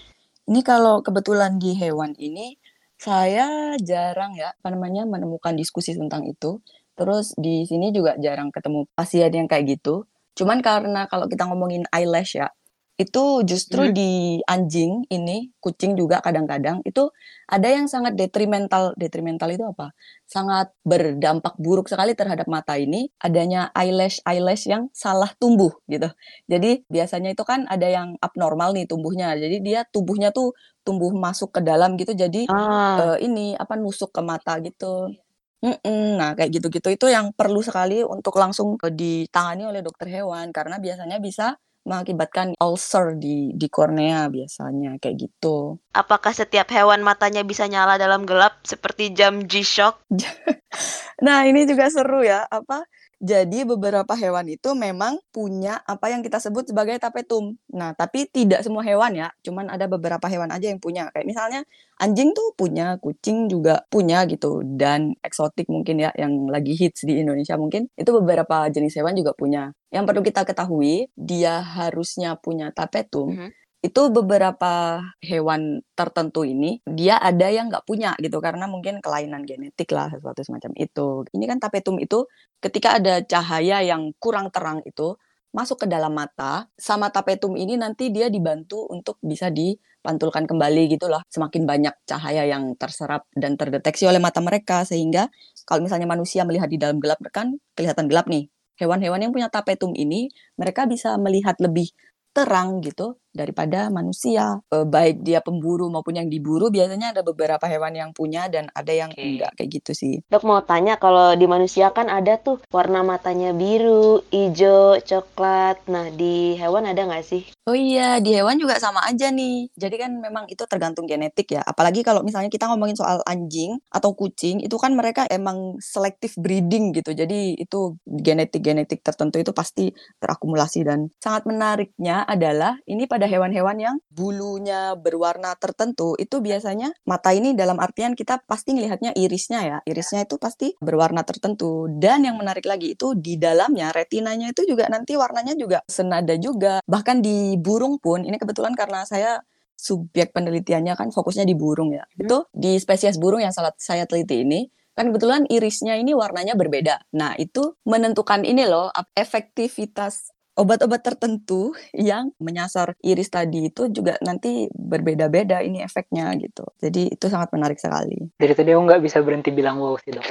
Ini 0.50 0.66
kalau 0.66 1.04
kebetulan 1.06 1.60
di 1.62 1.76
hewan 1.78 2.16
ini 2.18 2.58
saya 3.00 3.76
jarang 3.80 4.36
ya 4.36 4.52
apa 4.52 4.76
namanya 4.76 5.08
menemukan 5.08 5.56
diskusi 5.56 5.96
tentang 5.96 6.28
itu. 6.28 6.60
Terus 6.96 7.32
di 7.40 7.64
sini 7.64 7.96
juga 7.96 8.20
jarang 8.20 8.52
ketemu 8.52 8.88
pasien 8.92 9.32
yang 9.32 9.48
kayak 9.48 9.80
gitu. 9.80 10.04
Cuman 10.36 10.60
karena 10.64 11.08
kalau 11.08 11.28
kita 11.28 11.48
ngomongin 11.48 11.88
eyelash 11.92 12.40
ya, 12.40 12.52
itu 13.00 13.48
justru 13.48 13.88
hmm. 13.88 13.96
di 13.96 14.12
anjing 14.44 15.08
ini, 15.08 15.56
kucing 15.64 15.96
juga 15.96 16.20
kadang-kadang 16.20 16.84
itu 16.84 17.08
ada 17.48 17.72
yang 17.72 17.88
sangat 17.88 18.20
detrimental. 18.20 18.92
Detrimental 19.00 19.56
itu 19.56 19.64
apa? 19.64 19.96
Sangat 20.28 20.76
berdampak 20.84 21.56
buruk 21.56 21.88
sekali 21.88 22.12
terhadap 22.12 22.52
mata 22.52 22.76
ini 22.76 23.08
adanya 23.24 23.72
eyelash 23.72 24.20
eyelash 24.28 24.68
yang 24.68 24.92
salah 24.92 25.32
tumbuh 25.40 25.72
gitu. 25.88 26.12
Jadi 26.52 26.84
biasanya 26.92 27.32
itu 27.32 27.48
kan 27.48 27.64
ada 27.72 27.88
yang 27.88 28.20
abnormal 28.20 28.76
nih 28.76 28.84
tumbuhnya. 28.84 29.32
Jadi 29.40 29.64
dia 29.64 29.88
tubuhnya 29.88 30.36
tuh 30.36 30.52
tumbuh 30.84 31.16
masuk 31.16 31.56
ke 31.56 31.64
dalam 31.64 31.96
gitu. 31.96 32.12
Jadi 32.12 32.52
ah. 32.52 33.16
uh, 33.16 33.18
ini 33.24 33.56
apa 33.56 33.80
nusuk 33.80 34.12
ke 34.12 34.20
mata 34.20 34.60
gitu. 34.60 35.16
Mm-mm. 35.64 36.20
Nah, 36.20 36.36
kayak 36.36 36.52
gitu-gitu 36.56 36.88
itu 37.00 37.06
yang 37.12 37.32
perlu 37.36 37.60
sekali 37.64 38.04
untuk 38.04 38.36
langsung 38.40 38.76
ditangani 38.80 39.68
oleh 39.68 39.80
dokter 39.84 40.08
hewan 40.08 40.52
karena 40.56 40.80
biasanya 40.80 41.20
bisa 41.20 41.60
mengakibatkan 41.88 42.54
ulcer 42.60 43.16
di 43.16 43.56
di 43.56 43.68
kornea 43.72 44.28
biasanya 44.28 45.00
kayak 45.00 45.30
gitu. 45.30 45.80
Apakah 45.96 46.36
setiap 46.36 46.68
hewan 46.70 47.02
matanya 47.02 47.42
bisa 47.48 47.66
nyala 47.66 47.96
dalam 47.96 48.28
gelap 48.28 48.60
seperti 48.68 49.16
jam 49.16 49.48
G-Shock? 49.48 50.06
nah, 51.26 51.48
ini 51.48 51.64
juga 51.66 51.88
seru 51.88 52.22
ya. 52.22 52.46
Apa 52.50 52.84
Jadi 53.20 53.68
beberapa 53.68 54.16
hewan 54.16 54.48
itu 54.48 54.72
memang 54.80 55.20
punya 55.36 55.84
apa 55.84 56.08
yang 56.08 56.24
kita 56.24 56.40
sebut 56.40 56.72
sebagai 56.72 56.96
tapetum. 57.04 57.60
Nah, 57.76 57.92
tapi 57.92 58.24
tidak 58.32 58.64
semua 58.64 58.80
hewan 58.88 59.12
ya, 59.12 59.28
cuman 59.44 59.68
ada 59.68 59.92
beberapa 59.92 60.24
hewan 60.32 60.48
aja 60.56 60.72
yang 60.72 60.80
punya. 60.80 61.12
Kayak 61.12 61.28
misalnya 61.28 61.60
anjing 62.00 62.32
tuh 62.32 62.56
punya, 62.56 62.96
kucing 63.04 63.52
juga 63.52 63.84
punya 63.92 64.24
gitu. 64.24 64.64
Dan 64.64 65.20
eksotik 65.20 65.68
mungkin 65.68 66.00
ya 66.00 66.16
yang 66.16 66.48
lagi 66.48 66.72
hits 66.80 67.04
di 67.04 67.20
Indonesia 67.20 67.60
mungkin 67.60 67.92
itu 68.00 68.08
beberapa 68.24 68.72
jenis 68.72 68.96
hewan 68.96 69.12
juga 69.20 69.36
punya. 69.36 69.76
Yang 69.92 70.06
perlu 70.08 70.22
kita 70.24 70.42
ketahui, 70.48 71.12
dia 71.20 71.60
harusnya 71.60 72.40
punya 72.40 72.72
tapetum. 72.72 73.36
Mhm. 73.36 73.59
Itu 73.80 74.12
beberapa 74.12 75.00
hewan 75.24 75.80
tertentu 75.96 76.44
ini 76.44 76.84
dia 76.84 77.16
ada 77.16 77.48
yang 77.48 77.72
nggak 77.72 77.88
punya 77.88 78.12
gitu 78.20 78.44
karena 78.44 78.68
mungkin 78.68 79.00
kelainan 79.00 79.48
genetik 79.48 79.88
lah 79.96 80.12
sesuatu 80.12 80.44
semacam 80.44 80.76
itu. 80.76 81.24
Ini 81.32 81.46
kan 81.48 81.58
tapetum 81.64 81.96
itu 82.04 82.28
ketika 82.60 83.00
ada 83.00 83.24
cahaya 83.24 83.80
yang 83.80 84.12
kurang 84.20 84.52
terang 84.52 84.84
itu 84.84 85.16
masuk 85.50 85.86
ke 85.86 85.88
dalam 85.90 86.14
mata 86.14 86.70
sama 86.78 87.10
tapetum 87.10 87.58
ini 87.58 87.74
nanti 87.80 88.14
dia 88.14 88.30
dibantu 88.30 88.86
untuk 88.92 89.18
bisa 89.24 89.50
dipantulkan 89.50 90.44
kembali 90.44 91.00
gitu 91.00 91.08
loh. 91.08 91.24
Semakin 91.32 91.64
banyak 91.64 91.96
cahaya 92.04 92.46
yang 92.52 92.76
terserap 92.76 93.26
dan 93.32 93.56
terdeteksi 93.56 94.06
oleh 94.06 94.20
mata 94.20 94.44
mereka 94.44 94.84
sehingga 94.84 95.32
kalau 95.64 95.82
misalnya 95.88 96.06
manusia 96.06 96.44
melihat 96.44 96.68
di 96.68 96.76
dalam 96.76 97.00
gelap 97.00 97.24
kan 97.32 97.56
kelihatan 97.80 98.12
gelap 98.12 98.28
nih. 98.28 98.52
Hewan-hewan 98.80 99.20
yang 99.24 99.32
punya 99.32 99.48
tapetum 99.52 99.92
ini 99.96 100.32
mereka 100.56 100.84
bisa 100.88 101.16
melihat 101.20 101.56
lebih 101.60 101.92
terang 102.32 102.80
gitu 102.86 103.18
daripada 103.40 103.88
manusia. 103.88 104.60
E, 104.68 104.84
baik 104.84 105.24
dia 105.24 105.40
pemburu 105.40 105.88
maupun 105.88 106.20
yang 106.20 106.28
diburu 106.28 106.68
biasanya 106.68 107.16
ada 107.16 107.24
beberapa 107.24 107.64
hewan 107.72 107.96
yang 107.96 108.12
punya 108.12 108.52
dan 108.52 108.68
ada 108.76 108.92
yang 108.92 109.16
Oke. 109.16 109.24
enggak 109.24 109.52
kayak 109.56 109.70
gitu 109.80 109.92
sih. 109.96 110.16
Dok 110.28 110.44
mau 110.44 110.60
tanya 110.60 111.00
kalau 111.00 111.32
di 111.40 111.48
manusia 111.48 111.96
kan 111.96 112.12
ada 112.12 112.36
tuh 112.36 112.60
warna 112.76 113.00
matanya 113.08 113.56
biru, 113.56 114.20
hijau, 114.28 115.00
coklat. 115.00 115.80
Nah 115.88 116.12
di 116.12 116.60
hewan 116.60 116.84
ada 116.92 117.08
nggak 117.08 117.24
sih? 117.24 117.48
Oh 117.70 117.78
iya, 117.78 118.18
di 118.18 118.34
hewan 118.34 118.58
juga 118.58 118.82
sama 118.82 119.06
aja 119.06 119.30
nih. 119.30 119.70
Jadi 119.78 119.96
kan 120.02 120.12
memang 120.18 120.50
itu 120.50 120.66
tergantung 120.66 121.06
genetik 121.06 121.54
ya. 121.54 121.62
Apalagi 121.62 122.02
kalau 122.02 122.26
misalnya 122.26 122.50
kita 122.50 122.66
ngomongin 122.66 122.98
soal 122.98 123.22
anjing 123.30 123.78
atau 123.94 124.18
kucing, 124.18 124.58
itu 124.66 124.74
kan 124.82 124.98
mereka 124.98 125.30
emang 125.30 125.78
selective 125.78 126.34
breeding 126.34 126.98
gitu. 126.98 127.14
Jadi 127.14 127.54
itu 127.62 127.94
genetik-genetik 128.10 129.06
tertentu 129.06 129.38
itu 129.38 129.54
pasti 129.54 129.94
terakumulasi 130.18 130.82
dan 130.82 131.14
sangat 131.22 131.46
menariknya 131.46 132.26
adalah 132.26 132.74
ini 132.90 133.06
pada 133.06 133.29
hewan-hewan 133.30 133.78
yang 133.78 133.96
bulunya 134.10 134.98
berwarna 134.98 135.54
tertentu 135.56 136.18
itu 136.18 136.42
biasanya 136.42 136.90
mata 137.06 137.30
ini 137.32 137.54
dalam 137.54 137.78
artian 137.78 138.18
kita 138.18 138.42
pasti 138.50 138.74
ngelihatnya 138.74 139.14
irisnya 139.14 139.60
ya. 139.62 139.78
Irisnya 139.86 140.26
itu 140.26 140.42
pasti 140.42 140.74
berwarna 140.82 141.22
tertentu 141.22 141.86
dan 142.02 142.26
yang 142.26 142.42
menarik 142.42 142.66
lagi 142.66 142.98
itu 142.98 143.14
di 143.14 143.38
dalamnya 143.38 143.94
retinanya 143.94 144.50
itu 144.50 144.66
juga 144.66 144.90
nanti 144.90 145.14
warnanya 145.14 145.54
juga 145.54 145.86
senada 145.86 146.34
juga. 146.42 146.82
Bahkan 146.84 147.22
di 147.22 147.56
burung 147.62 148.02
pun 148.02 148.26
ini 148.26 148.42
kebetulan 148.42 148.74
karena 148.74 149.06
saya 149.06 149.40
subjek 149.80 150.36
penelitiannya 150.36 150.98
kan 151.00 151.14
fokusnya 151.14 151.48
di 151.48 151.56
burung 151.56 151.96
ya. 151.96 152.04
Hmm. 152.04 152.20
Itu 152.26 152.38
di 152.52 152.76
spesies 152.82 153.16
burung 153.16 153.40
yang 153.40 153.56
salah 153.56 153.72
saya 153.80 154.04
teliti 154.04 154.44
ini 154.44 154.68
kan 155.00 155.16
kebetulan 155.16 155.48
irisnya 155.48 155.96
ini 155.96 156.12
warnanya 156.12 156.60
berbeda. 156.60 157.08
Nah, 157.16 157.32
itu 157.40 157.80
menentukan 157.88 158.44
ini 158.44 158.68
loh 158.68 158.92
efektivitas 159.16 160.36
obat-obat 160.60 161.00
tertentu 161.00 161.72
yang 161.96 162.36
menyasar 162.44 163.00
iris 163.00 163.32
tadi 163.32 163.72
itu 163.72 163.88
juga 163.88 164.20
nanti 164.20 164.68
berbeda-beda 164.76 165.64
ini 165.64 165.80
efeknya 165.80 166.36
gitu. 166.36 166.68
Jadi 166.84 167.16
itu 167.16 167.26
sangat 167.32 167.56
menarik 167.56 167.80
sekali. 167.80 168.36
Dari 168.36 168.52
tadi 168.52 168.76
aku 168.76 168.84
nggak 168.84 169.02
bisa 169.02 169.24
berhenti 169.24 169.56
bilang 169.56 169.80
wow 169.80 169.96
sih 169.96 170.12
dok. 170.12 170.28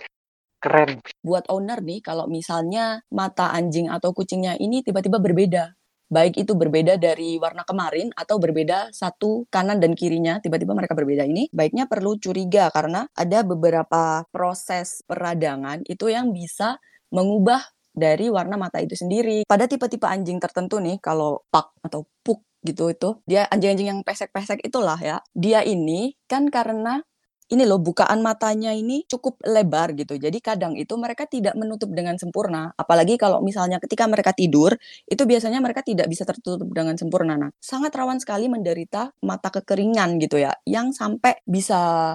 Keren. 0.58 1.00
Buat 1.24 1.48
owner 1.48 1.80
nih 1.80 2.04
kalau 2.04 2.28
misalnya 2.28 3.00
mata 3.08 3.54
anjing 3.56 3.88
atau 3.88 4.12
kucingnya 4.12 4.60
ini 4.60 4.84
tiba-tiba 4.84 5.16
berbeda. 5.16 5.72
Baik 6.08 6.40
itu 6.40 6.56
berbeda 6.56 6.96
dari 6.96 7.36
warna 7.36 7.68
kemarin 7.68 8.08
atau 8.16 8.40
berbeda 8.40 8.88
satu 8.96 9.44
kanan 9.52 9.76
dan 9.76 9.92
kirinya 9.92 10.40
tiba-tiba 10.40 10.72
mereka 10.72 10.96
berbeda 10.96 11.28
ini, 11.28 11.52
baiknya 11.52 11.84
perlu 11.84 12.16
curiga 12.16 12.72
karena 12.72 13.04
ada 13.12 13.44
beberapa 13.44 14.24
proses 14.32 15.04
peradangan 15.04 15.84
itu 15.84 16.08
yang 16.08 16.32
bisa 16.32 16.80
mengubah 17.12 17.60
dari 17.98 18.30
warna 18.30 18.54
mata 18.54 18.78
itu 18.78 18.94
sendiri. 18.94 19.42
Pada 19.44 19.66
tipe-tipe 19.66 20.06
anjing 20.06 20.38
tertentu 20.38 20.78
nih, 20.78 21.02
kalau 21.02 21.42
pak 21.50 21.74
atau 21.82 22.06
puk 22.22 22.46
gitu 22.62 22.90
itu, 22.90 23.18
dia 23.26 23.46
anjing-anjing 23.50 23.88
yang 23.90 24.00
pesek-pesek 24.06 24.62
itulah 24.62 24.98
ya. 24.98 25.18
Dia 25.34 25.66
ini 25.66 26.14
kan 26.30 26.48
karena 26.48 27.02
ini 27.48 27.64
loh 27.64 27.80
bukaan 27.80 28.20
matanya 28.20 28.76
ini 28.76 29.08
cukup 29.08 29.40
lebar 29.40 29.96
gitu. 29.96 30.20
Jadi 30.20 30.38
kadang 30.44 30.76
itu 30.76 30.92
mereka 31.00 31.24
tidak 31.24 31.56
menutup 31.56 31.88
dengan 31.96 32.20
sempurna. 32.20 32.76
Apalagi 32.76 33.16
kalau 33.16 33.40
misalnya 33.40 33.80
ketika 33.80 34.04
mereka 34.04 34.36
tidur, 34.36 34.76
itu 35.08 35.22
biasanya 35.24 35.58
mereka 35.64 35.80
tidak 35.80 36.12
bisa 36.12 36.28
tertutup 36.28 36.68
dengan 36.68 37.00
sempurna. 37.00 37.40
Nah, 37.40 37.50
sangat 37.56 37.96
rawan 37.96 38.20
sekali 38.20 38.52
menderita 38.52 39.16
mata 39.24 39.48
kekeringan 39.48 40.20
gitu 40.20 40.36
ya, 40.44 40.52
yang 40.68 40.92
sampai 40.92 41.40
bisa 41.48 42.14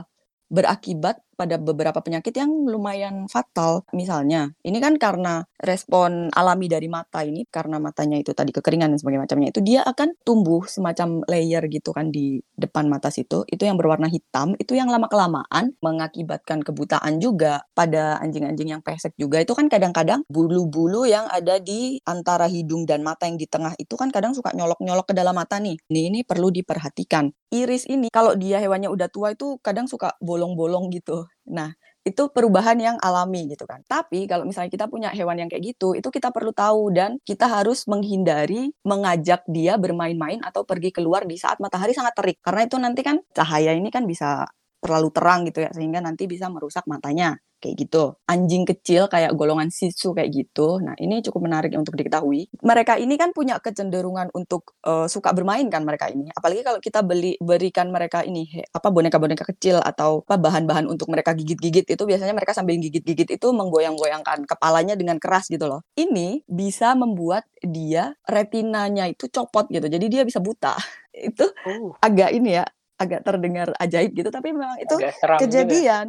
berakibat 0.53 1.17
pada 1.33 1.57
beberapa 1.57 1.99
penyakit 1.99 2.33
yang 2.37 2.51
lumayan 2.69 3.25
fatal. 3.27 3.85
Misalnya, 3.93 4.53
ini 4.65 4.77
kan 4.79 4.95
karena 5.01 5.43
respon 5.59 6.29
alami 6.33 6.69
dari 6.69 6.87
mata 6.87 7.21
ini, 7.25 7.45
karena 7.49 7.77
matanya 7.81 8.17
itu 8.19 8.31
tadi 8.31 8.53
kekeringan 8.55 8.93
dan 8.93 8.99
sebagainya 9.01 9.23
macamnya, 9.25 9.49
itu 9.51 9.61
dia 9.65 9.81
akan 9.83 10.15
tumbuh 10.23 10.63
semacam 10.69 11.25
layer 11.27 11.63
gitu 11.69 11.91
kan 11.91 12.09
di 12.13 12.39
depan 12.55 12.87
mata 12.87 13.09
situ. 13.09 13.43
Itu 13.49 13.65
yang 13.65 13.75
berwarna 13.75 14.07
hitam, 14.07 14.53
itu 14.57 14.77
yang 14.77 14.87
lama-kelamaan 14.89 15.75
mengakibatkan 15.81 16.61
kebutaan 16.61 17.17
juga 17.19 17.65
pada 17.73 18.21
anjing-anjing 18.21 18.77
yang 18.77 18.81
pesek 18.85 19.13
juga. 19.17 19.41
Itu 19.41 19.57
kan 19.57 19.67
kadang-kadang 19.67 20.23
bulu-bulu 20.29 21.05
yang 21.09 21.25
ada 21.29 21.57
di 21.59 21.99
antara 22.05 22.45
hidung 22.47 22.85
dan 22.85 23.01
mata 23.01 23.25
yang 23.25 23.37
di 23.39 23.47
tengah 23.49 23.73
itu 23.79 23.93
kan 23.97 24.09
kadang 24.13 24.37
suka 24.37 24.53
nyolok-nyolok 24.53 25.11
ke 25.11 25.13
dalam 25.17 25.35
mata 25.35 25.57
nih. 25.59 25.75
Ini, 25.89 26.01
ini 26.13 26.19
perlu 26.23 26.49
diperhatikan. 26.53 27.29
Iris 27.53 27.85
ini, 27.85 28.09
kalau 28.09 28.33
dia 28.33 28.57
hewannya 28.57 28.89
udah 28.89 29.07
tua 29.13 29.37
itu 29.37 29.61
kadang 29.61 29.85
suka 29.85 30.17
bolong-bolong 30.17 30.89
gitu. 30.89 31.29
Nah, 31.45 31.77
itu 32.03 32.27
perubahan 32.33 32.75
yang 32.81 32.97
alami 32.99 33.47
gitu 33.53 33.63
kan. 33.69 33.85
Tapi 33.87 34.25
kalau 34.25 34.43
misalnya 34.43 34.73
kita 34.73 34.89
punya 34.91 35.13
hewan 35.13 35.39
yang 35.39 35.49
kayak 35.53 35.63
gitu, 35.77 35.93
itu 35.93 36.09
kita 36.09 36.33
perlu 36.33 36.51
tahu 36.51 36.91
dan 36.91 37.21
kita 37.23 37.45
harus 37.47 37.85
menghindari 37.87 38.73
mengajak 38.83 39.45
dia 39.47 39.77
bermain-main 39.79 40.41
atau 40.43 40.65
pergi 40.67 40.91
keluar 40.91 41.23
di 41.29 41.37
saat 41.39 41.61
matahari 41.63 41.95
sangat 41.95 42.17
terik. 42.17 42.37
Karena 42.43 42.61
itu 42.67 42.75
nanti 42.81 43.01
kan 43.05 43.21
cahaya 43.31 43.71
ini 43.71 43.87
kan 43.93 44.03
bisa 44.03 44.49
terlalu 44.83 45.09
terang 45.15 45.47
gitu 45.47 45.63
ya 45.63 45.71
sehingga 45.71 46.03
nanti 46.03 46.27
bisa 46.27 46.51
merusak 46.51 46.83
matanya 46.91 47.39
kayak 47.63 47.87
gitu. 47.87 48.19
Anjing 48.27 48.67
kecil 48.67 49.07
kayak 49.07 49.31
golongan 49.39 49.71
Tzu 49.71 50.11
kayak 50.11 50.27
gitu. 50.35 50.83
Nah, 50.83 50.99
ini 50.99 51.23
cukup 51.23 51.47
menarik 51.47 51.71
untuk 51.79 51.95
diketahui. 51.95 52.51
Mereka 52.59 52.99
ini 52.99 53.15
kan 53.15 53.31
punya 53.31 53.63
kecenderungan 53.63 54.35
untuk 54.35 54.75
eh, 54.83 55.07
suka 55.07 55.31
bermain 55.31 55.63
kan 55.71 55.87
mereka 55.87 56.11
ini. 56.11 56.27
Apalagi 56.35 56.67
kalau 56.67 56.83
kita 56.83 56.99
beli 57.07 57.39
berikan 57.39 57.87
mereka 57.87 58.27
ini 58.27 58.43
he- 58.51 58.67
apa 58.67 58.91
boneka-boneka 58.91 59.47
kecil 59.55 59.79
atau 59.79 60.27
apa 60.27 60.35
bahan-bahan 60.35 60.91
untuk 60.91 61.07
mereka 61.07 61.31
gigit-gigit 61.31 61.87
itu 61.87 62.03
biasanya 62.03 62.35
mereka 62.35 62.51
sambil 62.51 62.75
gigit-gigit 62.75 63.39
itu 63.39 63.47
menggoyang-goyangkan 63.55 64.43
kepalanya 64.43 64.99
dengan 64.99 65.15
keras 65.23 65.47
gitu 65.47 65.71
loh. 65.71 65.87
Ini 65.95 66.43
bisa 66.51 66.91
membuat 66.99 67.47
dia 67.63 68.11
retinanya 68.27 69.07
itu 69.07 69.31
copot 69.31 69.71
gitu. 69.71 69.87
Jadi 69.87 70.05
dia 70.11 70.27
bisa 70.27 70.43
buta. 70.43 70.75
itu 71.13 71.45
Uh, 71.63 71.93
agak 72.01 72.33
ini 72.35 72.59
ya, 72.59 72.65
agak 73.03 73.21
terdengar 73.27 73.75
ajaib 73.77 74.11
gitu 74.15 74.29
tapi 74.31 74.55
memang 74.55 74.79
itu 74.79 74.95
seram 75.19 75.37
juga. 75.37 75.43
kejadian. 75.47 76.05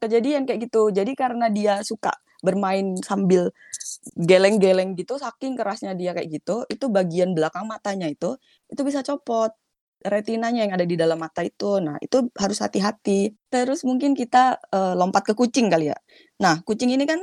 Kejadian 0.00 0.42
kayak 0.48 0.60
gitu. 0.66 0.90
Jadi 0.90 1.12
karena 1.14 1.46
dia 1.52 1.84
suka 1.86 2.10
bermain 2.40 2.96
sambil 3.04 3.52
geleng-geleng 4.16 4.96
gitu 4.96 5.20
saking 5.20 5.54
kerasnya 5.60 5.92
dia 5.92 6.16
kayak 6.16 6.40
gitu 6.40 6.64
itu 6.72 6.88
bagian 6.88 7.36
belakang 7.36 7.68
matanya 7.68 8.08
itu 8.08 8.40
itu 8.72 8.80
bisa 8.80 9.04
copot 9.04 9.52
retinanya 10.00 10.64
yang 10.64 10.72
ada 10.72 10.88
di 10.88 10.96
dalam 10.96 11.20
mata 11.20 11.44
itu. 11.44 11.76
Nah 11.84 12.00
itu 12.00 12.32
harus 12.40 12.58
hati-hati. 12.64 13.36
Terus 13.52 13.84
mungkin 13.84 14.16
kita 14.16 14.56
eh, 14.72 14.94
lompat 14.96 15.28
ke 15.28 15.34
kucing 15.36 15.68
kali 15.68 15.92
ya. 15.92 15.98
Nah 16.40 16.64
kucing 16.64 16.88
ini 16.88 17.04
kan 17.04 17.20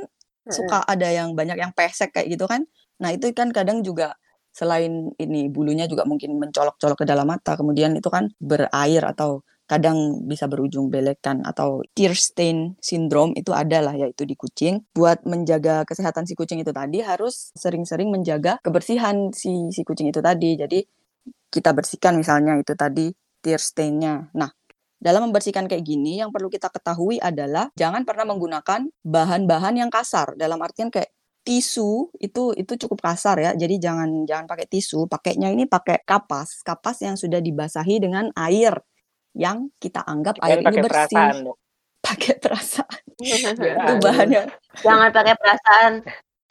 suka 0.48 0.80
ada 0.86 1.12
yang 1.12 1.36
banyak 1.36 1.60
yang 1.60 1.74
pesek 1.74 2.14
kayak 2.14 2.30
gitu 2.32 2.46
kan. 2.46 2.64
Nah 3.02 3.10
itu 3.12 3.28
kan 3.34 3.50
kadang 3.50 3.82
juga 3.82 4.14
selain 4.58 5.14
ini 5.22 5.46
bulunya 5.46 5.86
juga 5.86 6.02
mungkin 6.02 6.34
mencolok-colok 6.42 6.98
ke 6.98 7.06
dalam 7.06 7.30
mata 7.30 7.54
kemudian 7.54 7.94
itu 7.94 8.10
kan 8.10 8.26
berair 8.42 9.06
atau 9.06 9.46
kadang 9.68 10.24
bisa 10.24 10.48
berujung 10.48 10.88
belekan 10.88 11.44
atau 11.44 11.84
tear 11.92 12.16
stain 12.16 12.74
syndrome 12.80 13.36
itu 13.36 13.52
ada 13.52 13.84
lah 13.84 13.94
yaitu 13.94 14.24
di 14.24 14.32
kucing. 14.32 14.80
Buat 14.96 15.28
menjaga 15.28 15.84
kesehatan 15.84 16.24
si 16.24 16.32
kucing 16.32 16.64
itu 16.64 16.72
tadi 16.72 17.04
harus 17.04 17.52
sering-sering 17.52 18.08
menjaga 18.08 18.56
kebersihan 18.64 19.28
si 19.36 19.68
si 19.68 19.84
kucing 19.84 20.08
itu 20.08 20.24
tadi. 20.24 20.56
Jadi 20.56 20.80
kita 21.52 21.76
bersihkan 21.76 22.16
misalnya 22.16 22.56
itu 22.56 22.72
tadi 22.72 23.12
tear 23.44 23.60
stain-nya. 23.60 24.32
Nah, 24.32 24.48
dalam 24.98 25.30
membersihkan 25.30 25.68
kayak 25.68 25.84
gini 25.84 26.18
yang 26.18 26.32
perlu 26.32 26.48
kita 26.48 26.72
ketahui 26.72 27.20
adalah 27.20 27.68
jangan 27.76 28.02
pernah 28.08 28.24
menggunakan 28.24 28.88
bahan-bahan 29.04 29.84
yang 29.84 29.92
kasar. 29.92 30.32
Dalam 30.34 30.58
artian 30.64 30.88
kayak 30.88 31.12
tisu 31.48 32.12
itu 32.20 32.52
itu 32.52 32.72
cukup 32.84 33.00
kasar 33.00 33.40
ya. 33.40 33.56
Jadi 33.56 33.80
jangan 33.80 34.28
jangan 34.28 34.44
pakai 34.44 34.68
tisu, 34.68 35.08
pakainya 35.08 35.48
ini 35.48 35.64
pakai 35.64 36.04
kapas, 36.04 36.60
kapas 36.60 37.00
yang 37.00 37.16
sudah 37.16 37.40
dibasahi 37.40 38.04
dengan 38.04 38.28
air 38.36 38.76
yang 39.32 39.72
kita 39.80 40.04
anggap 40.04 40.36
air 40.44 40.60
ini 40.60 40.68
pakai 40.68 40.82
bersih. 40.84 40.92
perasaan 40.92 41.36
dok. 41.48 41.56
Pakai 42.08 42.34
perasaan. 42.38 43.00
Itu 43.82 43.94
bahannya 43.98 44.42
Jangan 44.86 45.10
pakai 45.10 45.34
perasaan. 45.34 45.92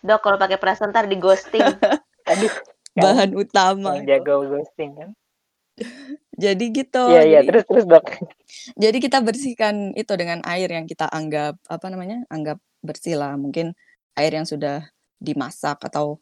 Dok, 0.04 0.20
kalau 0.20 0.38
pakai 0.38 0.60
perasaan 0.60 0.92
ntar 0.92 1.08
di 1.08 1.18
ghosting. 1.18 1.64
Aduh, 2.30 2.52
kan 2.94 3.02
Bahan 3.02 3.32
utama 3.32 3.96
yang 3.96 4.06
jago 4.06 4.44
ghosting 4.44 4.92
kan. 5.00 5.10
Jadi 6.36 6.66
gitu. 6.76 7.04
Iya, 7.10 7.24
iya, 7.24 7.40
terus 7.48 7.64
terus 7.64 7.86
Dok. 7.88 8.06
jadi 8.76 8.98
kita 9.00 9.24
bersihkan 9.24 9.96
itu 9.96 10.14
dengan 10.20 10.44
air 10.44 10.68
yang 10.68 10.84
kita 10.84 11.08
anggap 11.08 11.58
apa 11.72 11.86
namanya? 11.88 12.28
Anggap 12.28 12.60
bersih 12.84 13.16
lah. 13.16 13.40
Mungkin 13.40 13.72
air 14.18 14.34
yang 14.34 14.48
sudah 14.50 14.90
dimasak 15.22 15.78
atau 15.86 16.18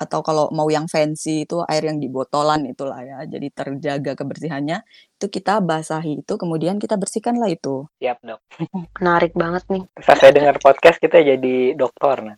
atau 0.00 0.24
kalau 0.24 0.48
mau 0.48 0.64
yang 0.72 0.88
fancy 0.88 1.44
itu 1.44 1.60
air 1.68 1.84
yang 1.84 2.00
di 2.00 2.08
botolan 2.08 2.64
itulah 2.64 2.96
ya. 3.04 3.20
Jadi 3.28 3.52
terjaga 3.52 4.16
kebersihannya. 4.16 4.80
Itu 5.20 5.28
kita 5.28 5.60
basahi 5.60 6.24
itu 6.24 6.34
kemudian 6.40 6.80
kita 6.80 6.96
bersihkanlah 6.96 7.52
itu. 7.52 7.84
Siap, 8.00 8.24
Dok. 8.24 8.40
Menarik 8.96 9.36
banget 9.36 9.68
nih. 9.68 9.84
Pas 10.00 10.16
saya 10.16 10.32
dengar 10.32 10.56
podcast 10.56 10.96
kita 10.96 11.20
jadi 11.20 11.76
dokter 11.76 12.16
nah. 12.24 12.36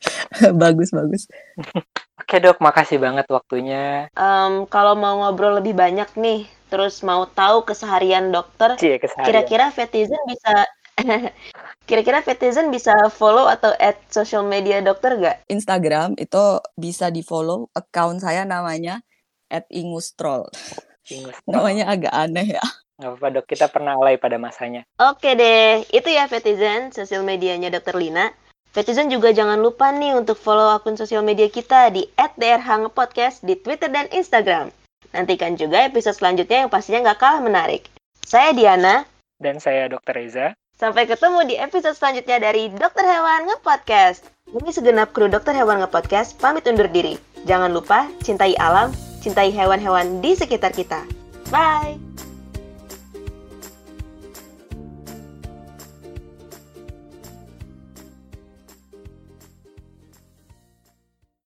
bagus 0.64 0.96
bagus. 0.96 1.28
Oke, 2.24 2.40
Dok, 2.40 2.56
makasih 2.64 2.96
banget 2.96 3.28
waktunya. 3.28 4.08
Em, 4.16 4.64
kalau 4.72 4.96
mau 4.96 5.20
ngobrol 5.20 5.60
lebih 5.60 5.76
banyak 5.76 6.08
nih, 6.16 6.48
terus 6.72 7.04
mau 7.04 7.28
tahu 7.28 7.68
keseharian 7.68 8.32
dokter, 8.32 8.80
Cie 8.80 8.96
keseharian. 8.96 9.28
kira-kira 9.28 9.68
Fetizen 9.68 10.22
bisa 10.24 10.64
kira-kira 11.84 12.24
Fetizen 12.24 12.72
bisa 12.72 12.92
follow 13.12 13.48
atau 13.48 13.72
add 13.76 13.96
social 14.08 14.44
media 14.44 14.80
dokter 14.80 15.16
gak? 15.20 15.36
Instagram 15.48 16.16
itu 16.16 16.60
bisa 16.76 17.08
di 17.08 17.20
follow 17.20 17.68
account 17.76 18.24
saya 18.24 18.44
namanya 18.48 19.00
@ingustrol. 19.70 20.48
Ingus. 21.12 21.36
Namanya 21.44 21.92
agak 21.92 22.12
aneh 22.16 22.56
ya. 22.56 22.64
Nggak 22.96 23.10
apa-apa, 23.10 23.28
Dok. 23.36 23.46
Kita 23.50 23.66
pernah 23.68 23.98
alay 23.98 24.16
pada 24.16 24.38
masanya. 24.40 24.86
Oke 25.02 25.34
deh, 25.34 25.84
itu 25.90 26.08
ya 26.08 26.30
Fetizen, 26.30 26.94
sosial 26.94 27.26
medianya 27.26 27.68
Dokter 27.68 27.98
Lina. 27.98 28.32
Fetizen 28.74 29.10
juga 29.10 29.30
jangan 29.30 29.60
lupa 29.62 29.94
nih 29.94 30.18
untuk 30.18 30.34
follow 30.34 30.74
akun 30.74 30.98
sosial 30.98 31.22
media 31.22 31.46
kita 31.46 31.94
di 31.94 32.06
@drhangepodcast 32.16 33.46
di 33.46 33.54
Twitter 33.58 33.90
dan 33.90 34.10
Instagram. 34.10 34.70
Nantikan 35.14 35.54
juga 35.54 35.86
episode 35.86 36.18
selanjutnya 36.18 36.66
yang 36.66 36.70
pastinya 36.72 37.10
nggak 37.10 37.20
kalah 37.22 37.42
menarik. 37.42 37.86
Saya 38.24 38.50
Diana, 38.50 39.06
Dan 39.38 39.58
saya 39.58 39.90
Dr. 39.90 40.14
Reza. 40.14 40.46
Sampai 40.74 41.06
ketemu 41.06 41.46
di 41.46 41.54
episode 41.58 41.94
selanjutnya 41.94 42.38
dari 42.42 42.70
Dokter 42.70 43.06
Hewan 43.06 43.46
Ngepodcast. 43.50 44.26
Ini 44.54 44.70
segenap 44.70 45.14
kru 45.14 45.26
Dokter 45.30 45.54
Hewan 45.54 45.82
Ngepodcast 45.82 46.38
pamit 46.38 46.66
undur 46.66 46.86
diri. 46.90 47.18
Jangan 47.46 47.70
lupa 47.70 48.08
cintai 48.22 48.56
alam, 48.58 48.90
cintai 49.22 49.50
hewan-hewan 49.52 50.22
di 50.22 50.34
sekitar 50.34 50.72
kita. 50.74 51.02
Bye! 51.52 51.98